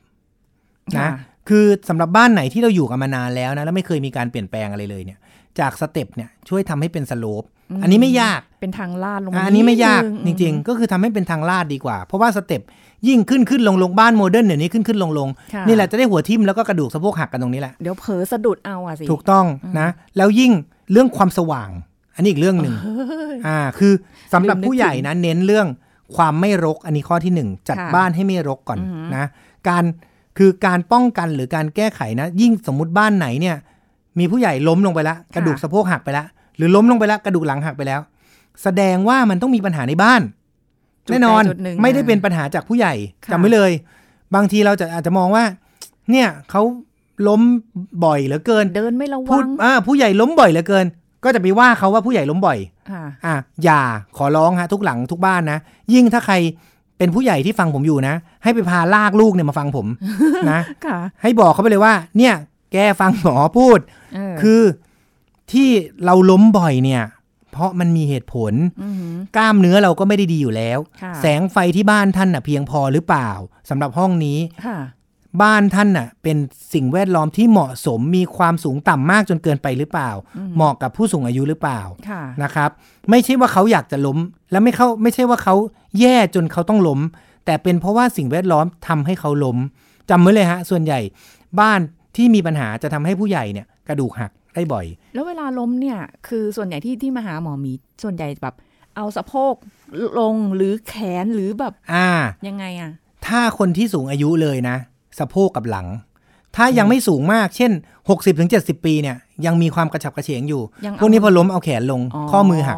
[0.98, 1.12] นะค่ะ
[1.50, 5.20] คือสำหรับบ้านไหนที่เราอยู่กันมานานแล้วนะแล้วไม่เคยมีการเปลี่ยนแปลงอะไรเลยเนี่ย
[5.60, 7.44] จาก step เนี่ยช่วยทำให้เป็น slope
[7.84, 12.62] อันนี้ไม่ยากเป็นทางลาดลงอะมาอันนี้ไม่ยากดจนึริง ๆ ก็คือทำให้เป็นทางลาดดีกว่า เพราะว่า step
[13.08, 19.46] ยิ่งขึ้นขึ้นลงลงบ้าน modern เดี๋ยวนี้ขึ้นขึ้นลงลงค่นี่แหละจะได้หัวทิ่มแล้วก็กระดูกสะโพกหักกันตรงนี้แหละเดี๋ยวเผลอสะดุดเอาอะสิถูกต้อง
[19.80, 19.88] นะ
[20.18, 20.52] แล้วยิ่ง
[20.92, 21.70] เรื่องความสว่าง
[22.16, 22.76] อันนี้อีกเรื่องหนึ่ง
[23.48, 23.94] อ่าคือ
[24.34, 25.68] สำหรับผู้ใหญ่นะเน้นเรื่อง
[26.16, 28.80] ความไม่รกอันนี้ข้อที่หนึ่งจัดค่ะบ้านให้ไม่รกก่อน
[29.16, 29.26] นะ
[29.70, 29.84] การ
[30.38, 33.56] คือการป้องกันหรือการแก้ไขนะ ยิ่งสมมุติบ้านไหนเนี่ย
[34.20, 38.02] มีผู้ใหญ่ล้มลงไปแล้วกระดูกสะโพกหักไปแล้ว หรือล้มลงไปแล้วกระดูกหลังหักไปแล้ว
[38.64, 40.22] แสดงว่ามันต้องมีปัญหาในบ้าน
[41.08, 42.94] จุดแน่นอนใดจุดหนึ่งไม่ได้เป็นปัญหาจากผู้ใหญ่
[43.26, 43.72] ค่ะจำไว้เลย
[44.36, 45.44] บางทีเราจะอาจจะมองว่า
[46.12, 46.62] เนี่ยเขา
[47.28, 47.42] ล้ม
[48.06, 50.86] บ่อยเหลือเกิน เดินไม่ระพูวัดงอ่าผู้ใหญ่ล้มบ่อยเหลือเกิน
[51.24, 52.58] ก็จะไปว่าเขาว่าผู้ใหญ่ล้มบ่อย
[52.92, 53.82] ค่ะอะอย่า
[54.18, 55.60] ขอร้องฮะทุกหลังทุกบ้านนะ
[55.94, 56.36] ยิ่งถ้าใคร
[56.98, 59.88] เป็นผู้ใหญ่ที่ฟังผมอยู่นะ ให้ไปพาลากลูกเนี่ยมาฟังผม
[60.52, 62.34] นะค่ะให้บอกเขาไปเลยว่า เนี่ย
[62.74, 63.80] แกฟังหมอพูด
[64.16, 64.62] เออคือ
[65.54, 65.70] ที่
[66.06, 67.04] เราล้มบ่อยเนี่ย
[67.52, 73.30] เพราะมันมีเหตุผลอหือกล้ามเนื้อเราก็ไม่ได้ดีอยู่แล้วค่ะแสงไฟที่บ้านท่านน่ะเพียงพอหรือเปล่า
[73.70, 74.78] สำหรับห้องนี้ค่ะ
[75.42, 76.38] บ้านท่านน่ะ เป็น
[76.74, 80.12] สิ่งแวดล้อมที่เหมาะสมมีความสูงต่ำมากจนเกินไปหรือเปล่า
[80.56, 82.70] เหมาะกับผู้สูงอายุหรือเปล่าค่ะนะครับ
[83.10, 84.18] ไม่ใช่ว่าเขาอยากจะล้ม
[84.52, 85.56] และไม่เข้าไม่ใช่ว่าเขา
[86.00, 87.00] แย่จนเขาต้องล้ม
[87.46, 89.58] แต่เป็นเพราะว่าสิ่งแวดล้อมทำให้เขาล้ม
[90.10, 91.00] จำไว้เลยฮะ ส่วนใหญ่
[91.60, 91.80] บ้าน
[92.16, 98.56] ที่มีปัญหาจะทำให้ผู้ใหญ่เนี่ย กระดูกหัก ได้บ่อย แล้วเวลาล้มเนี่ย คือส่วนใหญ่ที่ที่มาหาหมอหมีส่วนใหญ่แบบ
[98.96, 99.54] เอาสะโพก
[100.20, 102.08] ลงหรือแขนหรือแบบ อ่า
[102.48, 102.92] ยังไงอะ
[103.28, 104.78] ถ้าคนที่สูงอายุเลยนะ
[105.20, 105.88] สะโพกกับหลัง
[106.56, 107.72] ถ้ายังไม่สูงมาก เช่น
[108.30, 112.78] 60-70 ปีเนี่ย ยังมีความกระฉับกระเฉงอยู่ยังเอาพวกนี้พอล้มเอาแขนลง ข้อมือหัก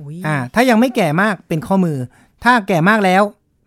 [0.00, 1.96] อุ้ยอ่า ถ้ายังไม่แก่มากเป็นข้อมือ
[2.44, 3.22] ถ้าแก่มากแล้ว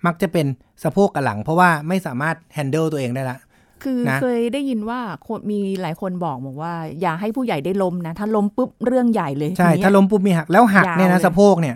[0.05, 0.45] มักจะเป็น
[0.83, 3.37] สะโพกกับหลัง เพราะว่าไม่สามารถแฮนเดิลตัวเองได้ละ
[3.83, 11.75] คือนะเคยได้ยินว่าคนมีหลายคนบอกบอกว่า อย่าให้ผู้ใหญ่ได้ล้มนะ ถ้าล้มปุ๊บเรื่องใหญ่เลยใช่ ทีเนี้ย ถ้าล้มปุ๊บมีหักแล้วหักเนี่ยยาวนะเลย สะโพกเนี่ย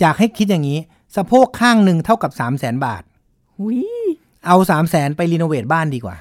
[0.00, 0.78] อยากให้คิดอย่างนี้
[1.16, 3.02] สะโพกข้างหนึ่งเท่ากับ3 0 0แสนบาท
[3.58, 3.80] หุย
[4.46, 6.16] เอา3 0 0แสนไปรีโนเวทบ้านดีกว่า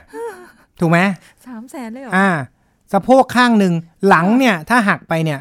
[0.79, 0.99] ถูกไหม
[1.47, 2.29] สามแสนเลยเหรออ่า
[2.93, 3.73] สะโพกข้างหนึ่ง
[4.07, 5.39] หลังเนี่ย ถ้าหักไปเนี่ย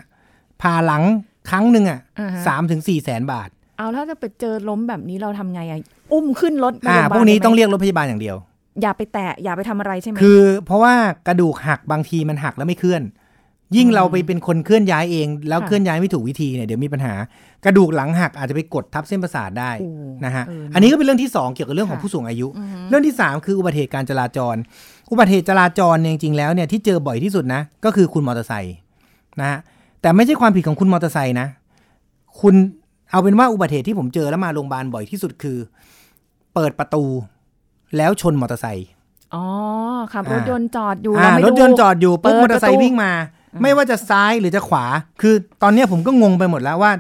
[0.63, 1.03] ผ่าหลัง
[1.51, 5.79] ครั้งหนึ่งอะอ่าฮะสามถึงสี่แสนบาท เอาถ้าจะไปเจอล้มแบบนี้เราทำไงอะ
[6.13, 8.37] อุ้มขึ้นรถไปอ่า โรงพยาบาลพวกนี้ได้ไหมต้องเรียกรถพยาบาลอย่างเดียว
[8.83, 10.95] อย่าไปแตะอย่าไปทำอะไรใช่ไหมคือ เพราะว่า
[11.29, 13.03] กระดูกหักบางทีมันหักแล้วไม่เคลื่อน
[13.77, 17.15] ยิ่งอืมเราไปเป็นคนเคลื่อนย้ายเอง แล้วค่ะเคลื่อนย้ายไม่ถูกวิธีเนี่ยเดี๋ยวมีปัญหา
[17.65, 19.89] กระดูกหลังหักอาจจะไปกดทับเส้นประสาทได้โอ้
[20.25, 24.57] นะฮะเอออัอันนี้ก็เป็นเรื่องที่สองเกี่ยวกับเรื่องของค่ะผู้สูงอายุอือฮึเรื่องที่สามคืออุบัติเหตุการจราจร
[25.11, 28.77] อุบัติเหตุจราจรเนี่ยจริงๆแล้วเนี่ยที่เจอบ่อยที่สุดนะก็คือคุณมอเตอร์ไซค์
[29.41, 29.59] นะฮะ
[30.01, 31.49] แต่ไม่ใช่ความผิดของคุณมอเตอร์ไซค์นะ
[32.41, 32.55] คุณ
[33.11, 35.59] เอาเป็นว่าอุบัติเหตุที่ผมเจอแล้วมาโรงพยาบาลบ่อยที่สุดคือ
[36.55, 37.05] เปิดประตู
[37.97, 38.89] แล้วชนมอเตอร์ไซค์
[39.35, 39.45] อ๋อ
[40.13, 43.13] ขับอ่ารถยนต์จอดอยู่อ่าเไม่รถยนต์จอดอยู่ปุ๊บเปิมอเตอร์ไซปะค์วิ่งมา
[43.63, 44.85] ไม่ว่าจะซ้ายหรือจะขวา
[45.21, 46.93] คือตอนเนี้ยผมก็งงไปหมดแล้วว่า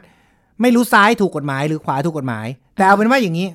[0.63, 3.49] ไม่รู้ซ้ายถูกกฎหมายหรือขวาถูกกฎหมาย แต่เอาเป็นว่าอย่างนี้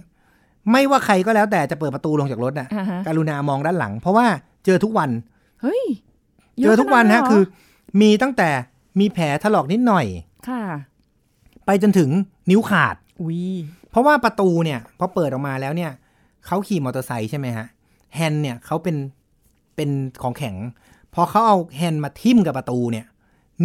[0.71, 4.25] ไม่ว่าใครก็แล้วแต่จะเปิดประตูลงจากรถน่ะอ่าฮะกรุณามองด้านหลัง เพราะว่า
[4.65, 5.09] เจอทุกวัน
[5.61, 5.83] เฮ้ย
[6.63, 7.53] เจอทุกวันเยฮะขาดคือเห
[7.97, 8.49] รมีตั้งแต่
[8.99, 10.05] มีแผลถลอกนิดหน่อย
[10.49, 10.61] ค่ะ
[11.65, 12.09] ไปจนถึง
[12.51, 13.43] นิ้วขาดอุ้ย
[13.91, 15.91] เพราะว่าประตูเนี่ยพอเปิดออกมาแล้วเนี่ย
[16.45, 17.67] เขาขี่มอเตอร์ไซค์ใช่ไหมฮะ
[18.15, 18.97] แฮนด์เนี่ยเขาเป็น
[19.75, 19.89] เป็น
[20.21, 20.55] ของแข็ง
[21.13, 23.05] พอเขาเอาแฮนด์มาทิ่มกับประตูเนี่ย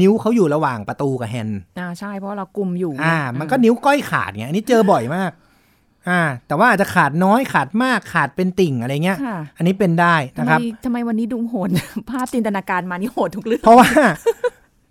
[0.00, 5.30] นิ้วเขาอยู่ระหว่างประตูกับแฮนด์อ่าใช่เพราะเรากลุ่มอยู่ อ่า มันก็นิ้วก้อยขาดไงอันนี้เจอบ่อยมาก
[6.08, 11.68] อ่า แต่ว่าอาจจะขาดน้อยขาดมากขาดเป็นติ่งอะไรเงี้ยค่ะอันนี้เป็นได้ทำนะไมครับทำไมวันนี้ดูโหด
[12.10, 13.88] ภาพจินตนาการมานี่โหดทุกเรื่องเพราะว่า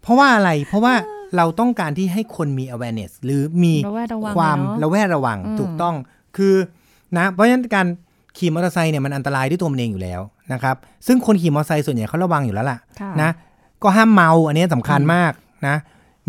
[0.04, 0.93] เพราะว่าอะไรเพราะว่า
[1.38, 5.95] เราต้องการที่ให้คนมี awareness หรือมีระแวดระวังความอะเนอะระแวดระวังอืมถูกต้อง
[6.38, 6.56] คือ
[7.17, 7.88] นะเพราะฉะนั้นการ
[8.38, 10.22] ขี่มอเตอร์ไซค์เนี่ยมันอันตรายด้วยตัวมันเองอยู่แล้ว
[10.54, 10.76] นะครับ
[11.08, 13.30] ซึ่งคนขี่มอเตอร์ไซค์ส่วนใหญ่เขาระวังอยู่แล้วล่ะค่ะนะ
[13.84, 15.32] ก็ห้ามเมาอันนี้สำคัญมาก
[15.67, 15.76] นะ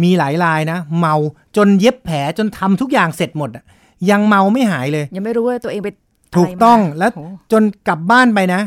[0.02, 1.14] มีหลายรายนะ เมา
[1.56, 3.64] จนเย็บแผลจนทำทุกอย่างเสร็จหมดอะ
[4.10, 8.60] ยังเมาไม่หายเลย ยังไม่รู้ว่าตัวเองไปะไรถูกต้องมาแล้วโอ้จนกลับบ้านไปนะ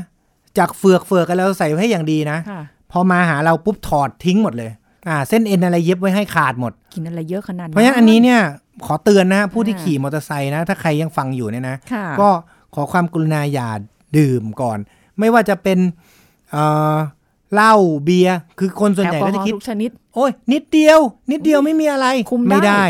[0.58, 4.72] จากเฟือกเฟือกกันแล้วใส่ไว้ให้อย่างดีนะค่ะพอมาหาเราปุ๊บถอดทิ้งหมดเลย
[5.08, 8.42] อ่าเส้นเอ็นอะไรเย็บไว้ให้ขาดหมด กินอะไรเยอะขนาดนั้นเพราะฉะนั้นอันนี้เนี่ย
[8.86, 12.30] ขอเตือนนะผู้ที่อ่าขี่มอเตอร์ไซค์นะ ถ้าใครยังฟังอยู่เนี่ยนะค่ะก็
[12.76, 13.70] ขอความกรุณาอย่า
[14.18, 14.78] ดื่มก่อน
[15.20, 15.80] ไม่ว่าจะเป็น
[16.52, 16.96] เอ่อ
[17.54, 21.00] เหล้าเบียร์คือคนส่วนใหญ่แอลก็กอฮจะอล์คิดทุกชนิด โอ้ยนิดเดียว
[21.32, 22.86] นิดเดียวไม่มีอะไรคุมได้ไม่ได้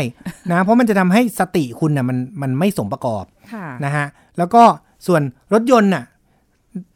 [0.52, 4.06] นะ เพราะมันจะทำให้สติคุณน่ะมันมันไม่สมประกอบค่ะนะฮะ
[4.38, 4.62] แล้วก็
[5.06, 6.04] ส่วนรถยนต์น่ะ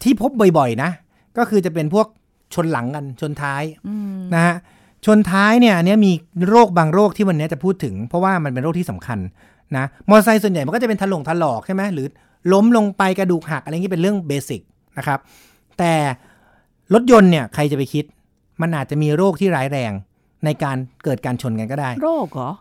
[0.03, 0.89] ที่พบบ่อยๆนะ
[1.37, 2.07] ก็คือจะเป็นพวก
[2.53, 4.55] ชนหลังกันชนท้ายอืมนะฮะ
[5.05, 6.11] ชนท้ายเนี่ยอันเนี้ยมี
[6.49, 9.19] โรคบางโรคที่วันเนี้ยจะพูดถึง เพราะว่ามันเป็นโรคที่สำคัญ
[9.77, 12.07] นะมอเตอร์ไซค์ส่วนใหญ่มันก็จะเป็นถลงถลอกใช่ไหมหรือ
[12.53, 14.61] ล้มลงไปกระดูกหักอะไรเงี้ยเป็นเรื่อง basic
[14.97, 15.19] นะครับ
[15.79, 15.93] แต่
[16.93, 18.05] รถยนต์เนี่ยใครจะไปคิด
[18.61, 19.91] มันอาจจะมีโรคที่ร้ายแรง
[20.45, 22.51] ในการเกิดการชนกันก็ได้ โรคเหรอ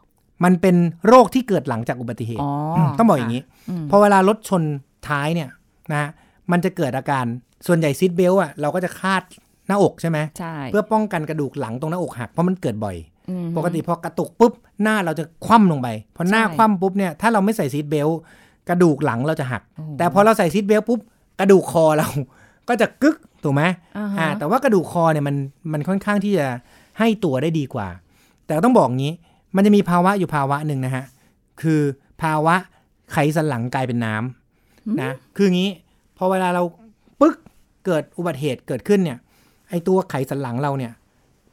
[0.45, 0.77] มันเป็น
[1.09, 2.51] โรคที่เกิดหลังจากอุบัติเหตุอ๋อ
[2.87, 4.63] มต้องบอกอย่างนี้อืมพอเวลารถชน
[5.09, 5.49] ท้ายเนี่ย
[5.93, 6.11] นะฮะ
[6.51, 7.25] มันจะเกิดอาการ
[7.67, 9.23] ส่วนใหญ่ seat belt อะเราก็จะคาด
[9.69, 12.97] หน้าอกใช่ไหมใช่เพื่อป้องกันกระดูกหลังตรงหน้าอกหักเพราะมันเกิดบ่อย
[13.31, 14.53] อืมปกติพอกระตุกปุ๊บ
[14.83, 18.19] หน้าเราจะคว่ำลงไปพอหน้าใช่คว่ำปุ๊บเนี่ยถ้าเราไม่ใส่ seat belt
[18.69, 21.01] กระดูกหลังเราจะหักโอ้แต่พอเราใส่ seat belt ปุ๊บ
[21.41, 22.09] กระดูกคอเรา
[22.69, 23.63] ก็จะกึกถูกไหม
[23.97, 25.37] อ่าอ่าฮะแต่ว่ากระดูกคอเนี่ยมัน
[25.73, 26.47] มันค่อนข้างที่จะ
[26.99, 27.89] ให้ตัวได้ดีกว่า
[28.47, 29.13] แต่ต้องบอกงี้
[29.57, 31.05] มันจะมีภาวะอยู่ภาวะหนึ่งนะฮะ
[31.63, 31.81] คือ
[32.23, 32.55] ภาวะ
[33.13, 35.71] ไขสันหลังกลายเป็นน้ำนะคืองี้
[36.17, 36.63] พอเวลาเรา
[37.21, 37.37] ปึ๊ก
[37.87, 39.19] เกิดอุบัติเหตุเกิดขึ้นเนี่ย
[39.71, 40.93] ไอตัวไขสันหลังเราเนี่ย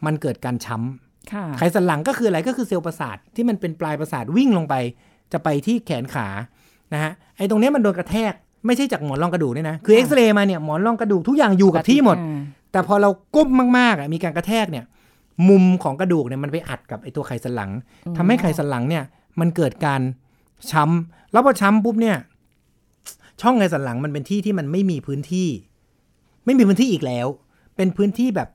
[0.06, 4.76] มันเกิดการช้ำค่ะไขสันหลังก็คืออะไรก็คือเซลล์ประสาทที่มันเป็นปลายประสาทวิ่งลงไป
[5.32, 6.28] จะไปที่แขนขา
[6.94, 8.34] นะฮะไอ้ตรงเนี้ยมันโดนกระแทก
[8.66, 14.86] ไม่ใช่จากหมอนรองกระดูกเนี่ยนะคือเอ็กซเรย์มาเนี่ยหมอนรองกระดูกทุกอย่างอยู่กับที่หมดอ่าแต่พอเราก้มมากๆอะมีการกระแทกเนี่ย
[15.50, 17.72] มุมของกระดูกเนี่ยมันไปอัดกับไอ้ตัวไขสันหลัง
[18.18, 19.04] ทำให้ไขสันหลังเนี่ย
[19.40, 20.02] มันเกิดการ
[20.72, 22.18] ช้ำแล้วพอช้ำปุ๊บเนี่ย
[23.42, 25.48] ช่องไขสันหลังมันเป็นที่ที่มันไม่มีพื้นที่
[26.46, 27.28] ไม่มีพื้นที่อีกแล้ว
[27.76, 28.50] เป็นพื้นที่แบบ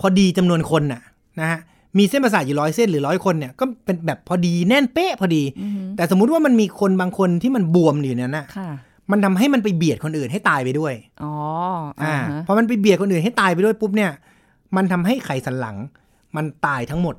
[0.00, 1.02] พอดีจำนวนคนน่ะ
[1.40, 1.60] นะฮะ
[1.98, 8.70] มีเส้นประสาทอยู่ร้อยเส้นหรือร้อยคนเนี่ยก็เป็นแบบพอดีแน่นเป๊ะพอดีอือฮึแต่สมมุติว่ามันมีคนบางคนที่มันบวมอยู่เนี่ยนะค่ะ
[9.10, 11.32] มันทำให้มันไปเบียดคนอื่นให้ตายไปด้วย อ๋อ
[12.02, 14.10] อ่าอ่าฮะพอมันไปเบียดคนอื่นให้ตายไปด้วยปุ๊บเนี่ย
[14.76, 15.76] มันทำให้ไขสันหลัง
[16.36, 17.14] มันตายทั้งหมด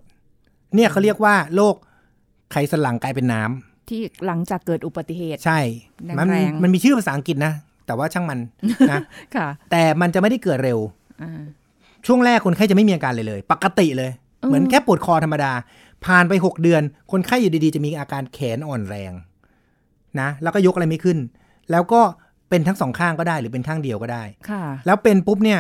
[0.76, 1.76] เนี่ยเขาเรียกว่าโรค
[2.52, 5.60] ไขสันหลังกลายเป็นน้ำที่หลังจากเกิดอุบัติเหตุ ใช่
[6.18, 7.54] มัแรงๆมันมีชื่อภาษาอังกฤษนะ
[7.86, 8.40] แต่ว่าช่างมัน
[8.92, 9.02] นะ
[9.36, 10.96] ค่ะ แต่มันจะไม่ได้เกิดเร็วอ่า
[12.08, 14.12] ช่วงแรกคนไข้จะไม่มีอาการเลยเลย ปกติเลย
[14.44, 15.52] อืมเหมือนแค่ปวดคอธรรมดา
[16.06, 19.14] ผ่านไป6เดือน คนไข้อยู่ดีๆ จะมีอาการแขนอ่อนแรง
[20.20, 21.18] นะ แล้วก็ยกอะไรไม่ขึ้น
[21.72, 22.02] แล้วก็
[22.50, 25.60] เป็นทั้งสองข้างก็ได้หรือเป็นข้างเดียวก็ได้ค่ะ แล้วเป็นปุ๊บเนี่ย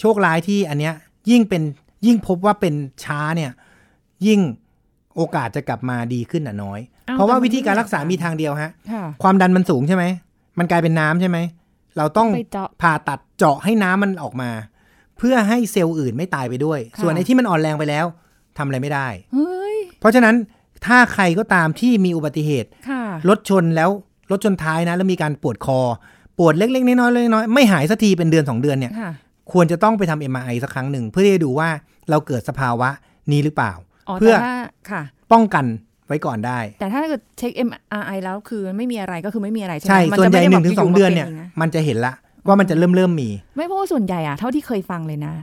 [0.00, 0.94] โชคร้ายที่อันเนี้ย
[1.30, 1.62] ยิ่งเป็น
[2.06, 3.50] ยิ่งพบว่าเป็นช้าเนี่ย
[4.26, 4.40] ยิ่ง
[5.16, 10.04] โอกาสจะกลับมาดีขึ้นอะน้อยอ้าวเพราะว่าแต่มันวิธีการรักษาไม่มีอาการมีทางเดียวฮะค่ะความดันมันสูงใช่ไหม
[10.58, 11.38] มันกลายเป็นน้ำใช่ไหม
[11.96, 14.50] เราต้องไปเจาะผ่าตัดเจาะให้น้ำมันออกมา
[15.18, 18.06] เพื่อให้เซลล์อื่นไม่ตายไปด้วยค่ะส่วนไอ้ที่มันอ่อนแรงไปแล้ว
[18.58, 20.34] ทำอะไรไม่ได้เฮ้ยเพราะฉะนั้น
[20.86, 23.90] ถ้าใครก็ตามที่มีอุบัติเหตุค่ะรถชนแล้ว
[24.30, 25.80] รถชนท้ายนะ แล้วมีการปวดคอ
[26.38, 29.10] ปวดเล็กๆ น้อยๆเล็กๆน้อยๆไม่หายสักทีเป็นเดือนสองเดือนเนี่ยค่ะ
[29.52, 31.68] ควรจะต้องไปทำ MRI สักครั้งหนึ่ง เพื่อที่จะดูว่า
[32.10, 32.88] เราเกิดสภาวะ
[33.32, 33.72] นี้หรือเปล่า
[34.08, 34.54] อ๋อเพื่อแต่ถ้า
[34.90, 35.64] ค่ะป้องกัน
[36.06, 42.12] ไว้ก่อนได้ แต่ถ้าเกิดเช็ค MRI แล้วคือไม่มีอะไรก็คือไม่มีอะไรใช่ไหมใช่มัส่วนจะใหญ่ไม่หได้นึ่งถึงแบบสองเดือนเนี่ยยู่ๆมาป็ะมันจะเห็นละ
[42.46, 45.34] ว่ามันจะเริ่มเริ่มมี ไม่เพราะว่าส่วนใหญ่อะเท่าที่เคยฟังเลยนะ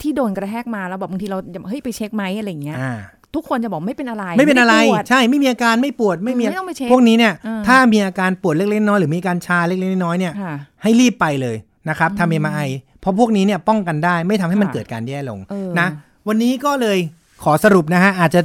[0.00, 2.92] ที่โดนกระแทกมาแล้วแบบบางทีเราจะเฮ้ยไปเช็คไหมอะไรอย่างเงี้ยอ่า
[3.34, 11.56] ทุกคนจะบอกไม่เป็นอะไร ไม่เป็นอะไรด้ปวดใช่ไม่มีอาการไม่ปวดไม่มีไม่ต้องไปเช็คพวกนี้เนี่ยอ่าถ้ามีอาการปวดเล็กๆน้อยๆหรือมีอาการชาเล็กๆน้อยๆเนี่ยค่ะให้รีบไปเลย
[11.88, 12.68] นะครับทำ MRI
[13.00, 15.88] เพราะพวกนี้เนี่ยป้องกันได้ไม่ทำให้มันค่ะเกิดการแย่ลงเออนะ
[16.28, 16.98] วันนี้ก็เลย
[17.44, 18.40] ขอสรุปนะฮะอาจจะ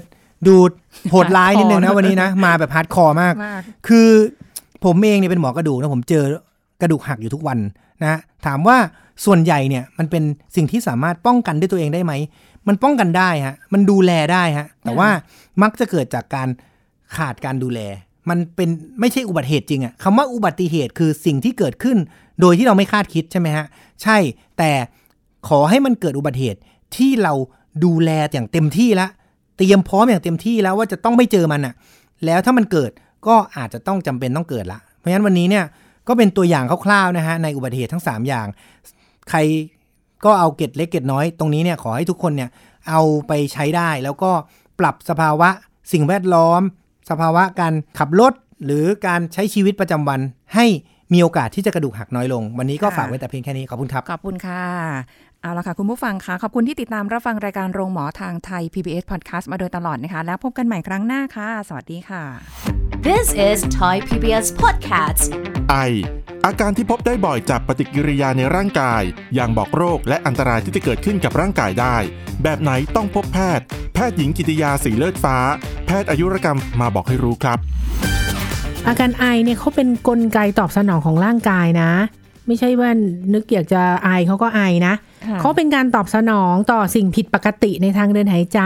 [0.47, 0.55] ดู
[1.11, 4.09] โหดร้ายนิดนึงนะวันนี้นะ มาแบบ hardcore มากมากคือ
[4.85, 6.23] ผมเองเนี่ยเป็นหมอกระดูกนะผมเจอ
[6.81, 7.59] กระดูกหักอยู่ทุกวัน
[8.03, 8.77] นะถามว่า
[9.25, 10.23] ส่วนใหญ่เนี่ยมันเป็น
[10.55, 12.13] สิ่งที่สามารถป้องกันด้วยตัวเองได้ไหม
[12.67, 15.09] มันป้องกันได้ฮะมันดูแลได้ฮะแต่ว่า
[15.61, 16.49] มักจะเกิดจากการ
[17.15, 17.79] ขาดการดูแล
[18.29, 21.97] มันเป็นไม่ใช่อุบัติเหตุจริงอะคำว่าอุบัติเหตุคือสิ่งที่เกิดขึ้น
[22.41, 23.65] โดยที่เราไม่คาดคิดใช่ไหมฮะ
[24.03, 24.17] ใช่
[24.57, 24.71] แต่
[25.47, 26.59] ขอให้มันเกิดอุบัติเหตุ
[26.95, 27.33] ที่เรา
[27.85, 29.09] ดูแลอย่างเต็มที่แล้ว
[29.57, 31.73] เตรียมพร้อมอย่างเต็มที่แล้วว่าจะต้องไม่เจอมันอะ
[32.25, 32.91] แล้วถ้ามันเกิด
[33.27, 35.65] ก็อาจจะต้องจำเป็นต้องเกิดละ เพราะฉะนั้นวันนี้เนี่ย
[36.07, 38.47] ก็เป็นตัวอย่างคร่าวๆนะฮะในอุบัติเหตุทั้ง 3 อย่าง
[39.29, 39.39] ใคร
[40.25, 42.49] ก็เอาเกร็ดเล็กเกร็ดน้อยตรงนี้เนี่ยขอให้ทุกคนเนี่ย
[42.89, 44.31] เอาไปใช้ได้ แล้วก็
[44.79, 45.49] ปรับสภาวะ
[45.93, 46.61] สิ่งแวดล้อม
[47.09, 48.33] สภาวะการขับรถ
[48.65, 50.19] หรือการใช้ชีวิตประจำวัน
[50.55, 50.65] ให้
[51.13, 54.63] มีโอกาสที่จะกระดูกหักน้อยลง วันนี้ก็ฝากไว้แต่เพียงแค่นี้ ขอบคุณครับ ขอบคุณค่ะ
[55.43, 62.23] เอาละค่ะ คุณผู้ฟังคะขอบคุณที่ติดตามรับฟังรายการโรงหมอทางไทย PBS Podcast มาโดยตลอดนะคะ แล้วพบกันใหม่ครั้งหน้าค่ะ สวัสดีค่ะ
[63.07, 65.25] This is Thai PBS Podcast
[65.69, 65.75] ไอ
[66.45, 69.03] อาการที่พบได้บ่อยจากปฏิกิริยาในร่างกาย
[69.35, 71.97] อย่างบอกโรคและอันตรายที่จะเกิดขึ้นกับร่างกายได้
[72.43, 75.37] แบบไหนต้องพบแพทย์ แพทย์หญิงกิติยาสีเลือดฟ้า
[75.85, 77.57] แพทย์อายุรกรรมมาบอกให้รู้ครับ
[78.87, 81.91] อาการไอเนี่ยเขาเป็นนกลไกตอบสนองของร่างกายนะ
[82.47, 82.89] ไม่ใช่ว่า
[83.33, 84.93] นึกอยากจะไอเขาก็ไอนะ
[85.27, 88.61] ค่ะเขาเป็นการตอบสนองต่อสิ่งผิดปกติในทางเดินหายใจ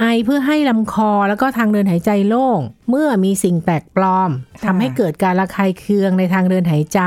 [0.00, 2.60] ไอเพื่อให้ลำคอแล้วก็ทางเดินหายใจโล่ง
[2.90, 4.30] เมื่อมีสิ่งแปลกปลอม
[4.64, 7.00] ทำให้เกิดการระคายเคืองในทางเดินหายใจ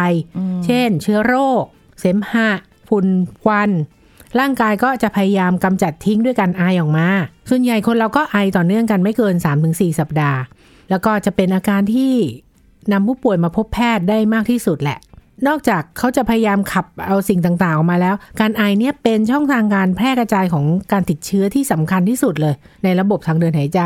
[0.65, 1.63] เช่น เชื้อโรค
[1.99, 2.49] เสมหะ
[2.89, 3.07] ฝุ่น
[3.43, 3.69] ควัน
[4.39, 7.07] ร่างกายก็จะพยายามกำจัดทิ้งด้วยการไอออกมา
[7.49, 9.35] ส่วนใหญ่คนเราก็ไอต่อเนื่องกันไม่เกิน
[9.67, 10.39] 3-4 สัปดาห์
[10.89, 12.13] แล้วก็จะเป็นอาการที่
[12.91, 14.99] นำผู้ป่วยมาพบแพทย์ได้มากที่สุดแหละ
[15.47, 23.81] นอกจากเขาจะพยายามขับเอาสิ่งต่างๆออกมาแล้ว การไอเนี่ยเป็นช่องทางการแพร่กระจายของการติดเชื้อที่สำคัญที่สุดเลย ในระบบทางเดินหายใจ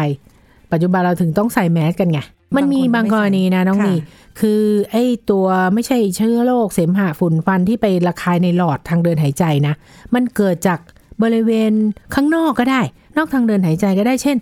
[0.71, 2.19] ปัจจุบันเราถึงต้องใส่แมสกันไง
[2.55, 3.95] มันมีบางกรณีนะน้องนี
[4.39, 9.73] คือไอ้ตัวไม่ใช่เชื้อโรคเสมหะฝุ่นฟันที่ไประคายในหลอดทางเดินหายใจนะ
[10.13, 10.79] มันเกิดจาก
[11.23, 11.71] บริเวณ
[12.15, 12.81] ข้างนอกก็ได้
[13.17, 14.37] นอกทางเดินหายใจก็ได้เช่น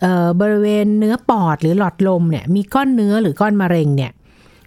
[0.00, 4.12] เอ่อบริเวณเนื้อปอดหรือหลอดลมเนี่ยมีก้อนเนื้อหรือก้อนมะเร็งเนี่ย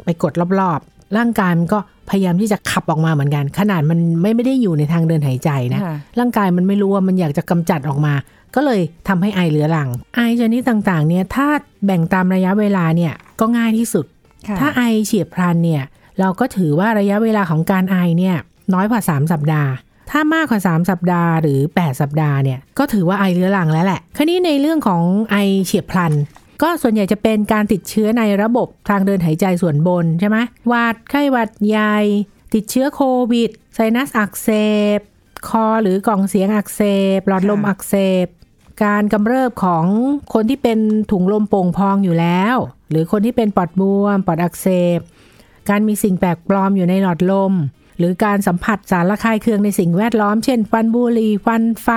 [0.03, 8.13] ไปกดรอบๆ ร่างกายมันก็พยายามที่จะขับออกมาเหมือนกัน ขนาดมันไม่ไม่ได้อยู่ในทางเดินหายใจนะค่ะร่างกายมันไม่รู้ว่ามันอยากจะกำจัดออกมา
[8.55, 11.47] ก็เลยทำให้ไอเหลือหลัง ไอชนิดต่างๆเนี่ยถ้า
[11.85, 14.05] แบ่งตามระยะเวลาเนี่ยก็ง่ายที่สุด
[14.47, 15.83] ค่ะถ้าไอเฉียบพลันเนี่ย
[16.19, 18.35] เราก็ถือว่าระยะเวลาของการไอเนี่ย
[18.73, 19.71] น้อยกว่า 3 สัปดาห์
[20.11, 26.13] ถ้ามากกว่า 3 สัปดาห์หรือ 8 สัปดาห์เนี่ยก็ถือว่าไอเรื้อรังแล้วแหละ คราวนี้ในเรื่องของไอเฉียบพลัน
[26.61, 31.97] ก็ส่วนใหญ่จะเป็นการติดเชื้อในระบบทางเดินหายใจส่วนบนใช่ไหมหวัดไข้หวัดใหญ่
[32.53, 34.49] ติดเชื้อโควิด ไซนัสอักเส
[34.97, 34.99] บ
[35.47, 36.81] คอหรือกล่องเสียงอักเส
[37.17, 37.95] บ หลอดลมอักเส
[38.25, 38.27] บ
[38.83, 39.85] การกำเริบของ
[40.33, 40.79] คนที่เป็น
[41.11, 42.55] ถุงลมโป่งพองอยู่แล้ว
[42.89, 44.67] หรือคนที่เป็นปอดบวม ปอดอักเส
[44.97, 44.99] บ
[45.69, 47.53] การมีสิ่งแปลกปลอมอยู่ในหลอดลม
[47.97, 51.89] หรือการสัมผัสสารระคายเคืองในสิ่งแวดล้อม เช่นฟันบุหรี่ฟันไฟ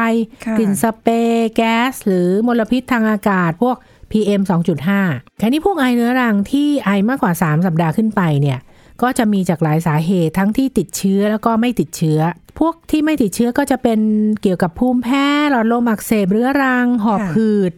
[0.59, 3.77] กลิ่นสเปรย์แก๊ส หรือมลพิษทางอากาศ พวก
[4.13, 4.43] PM
[4.91, 8.59] 2.5แค่นี้พวกไอเรื้อรังที่ไอมากกว่า 3 สัปดาห์ขึ้นไปเนี่ย
[9.03, 12.21] ก็จะมีจากหลายสาเหตุทั้งที่ติดเชื้อแล้วก็ไม่ติดเชื้อ
[12.59, 14.01] พวกที่ไม่ติดเชื้อก็จะเป็น
[14.43, 17.73] เกี่ยวกับภูมิแพ้หลอดลมอักเสบเรื้อรัง หอบค่ะหืด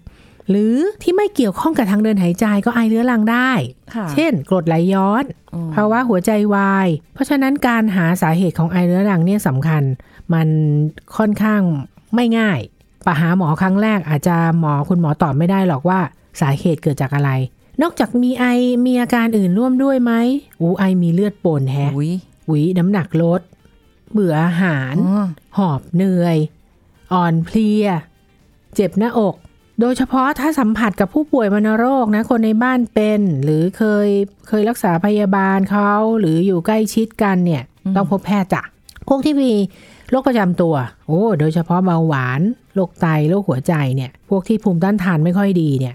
[0.51, 3.51] หรือที่ไม่เกี่ยวข้องกับทางเดินหายใจก็ไอเรื้อรังได้
[3.95, 9.83] ค่ะเช่น กรดไหลย้อนอืมภาวะหัวใจวาย เพราะฉะนั้นการหาสาเหตุของไอเรื้อรังเนี่ยสำคัญ
[10.35, 10.49] มัน
[11.17, 11.63] ค่อนข้าง
[12.15, 12.61] ไม่ง่าย
[13.05, 16.01] ไปหาหมอครั้งแรกอาจจะหมอคุณหมอตอบไม่ได้หรอกว่า
[16.41, 17.31] สาเหตุเกิดจากอะไร
[17.83, 18.45] นอกจากมีไอ
[18.87, 20.13] มีอาการอื่นร่วมด้วยไหม
[20.61, 22.13] อูไอมีเลือดปนแฮะอุ้ย
[22.47, 23.41] หวีน้ำหนักลด
[24.13, 25.25] เบื่ออาหารอ๋อ
[25.57, 26.37] หอบเหนื่อย
[27.13, 27.87] อ่อนเพลีย
[28.75, 29.35] เจ็บหน้าอก
[29.81, 34.09] โดยเฉพาะถ้าสัมผัสกับผู้ป่วยวัณโรคนะ คนในบ้านเป็น หรือเคย
[34.49, 37.63] เคยรักษาพยาบาลเขาหรืออยู่ใกล้ชิดกันเนี่ย
[37.97, 38.63] ต้องพบแพทย์จ้ะ
[39.09, 39.53] พวกที่มี
[40.11, 40.75] โรคประจำตัว
[41.07, 42.41] โอ้ โดยเฉพาะเบาหวาน
[42.75, 45.95] โรคไต โรคหัวใจเนี่ย พวกที่ภูมิต้านทานไม่ค่อยดีเนี่ย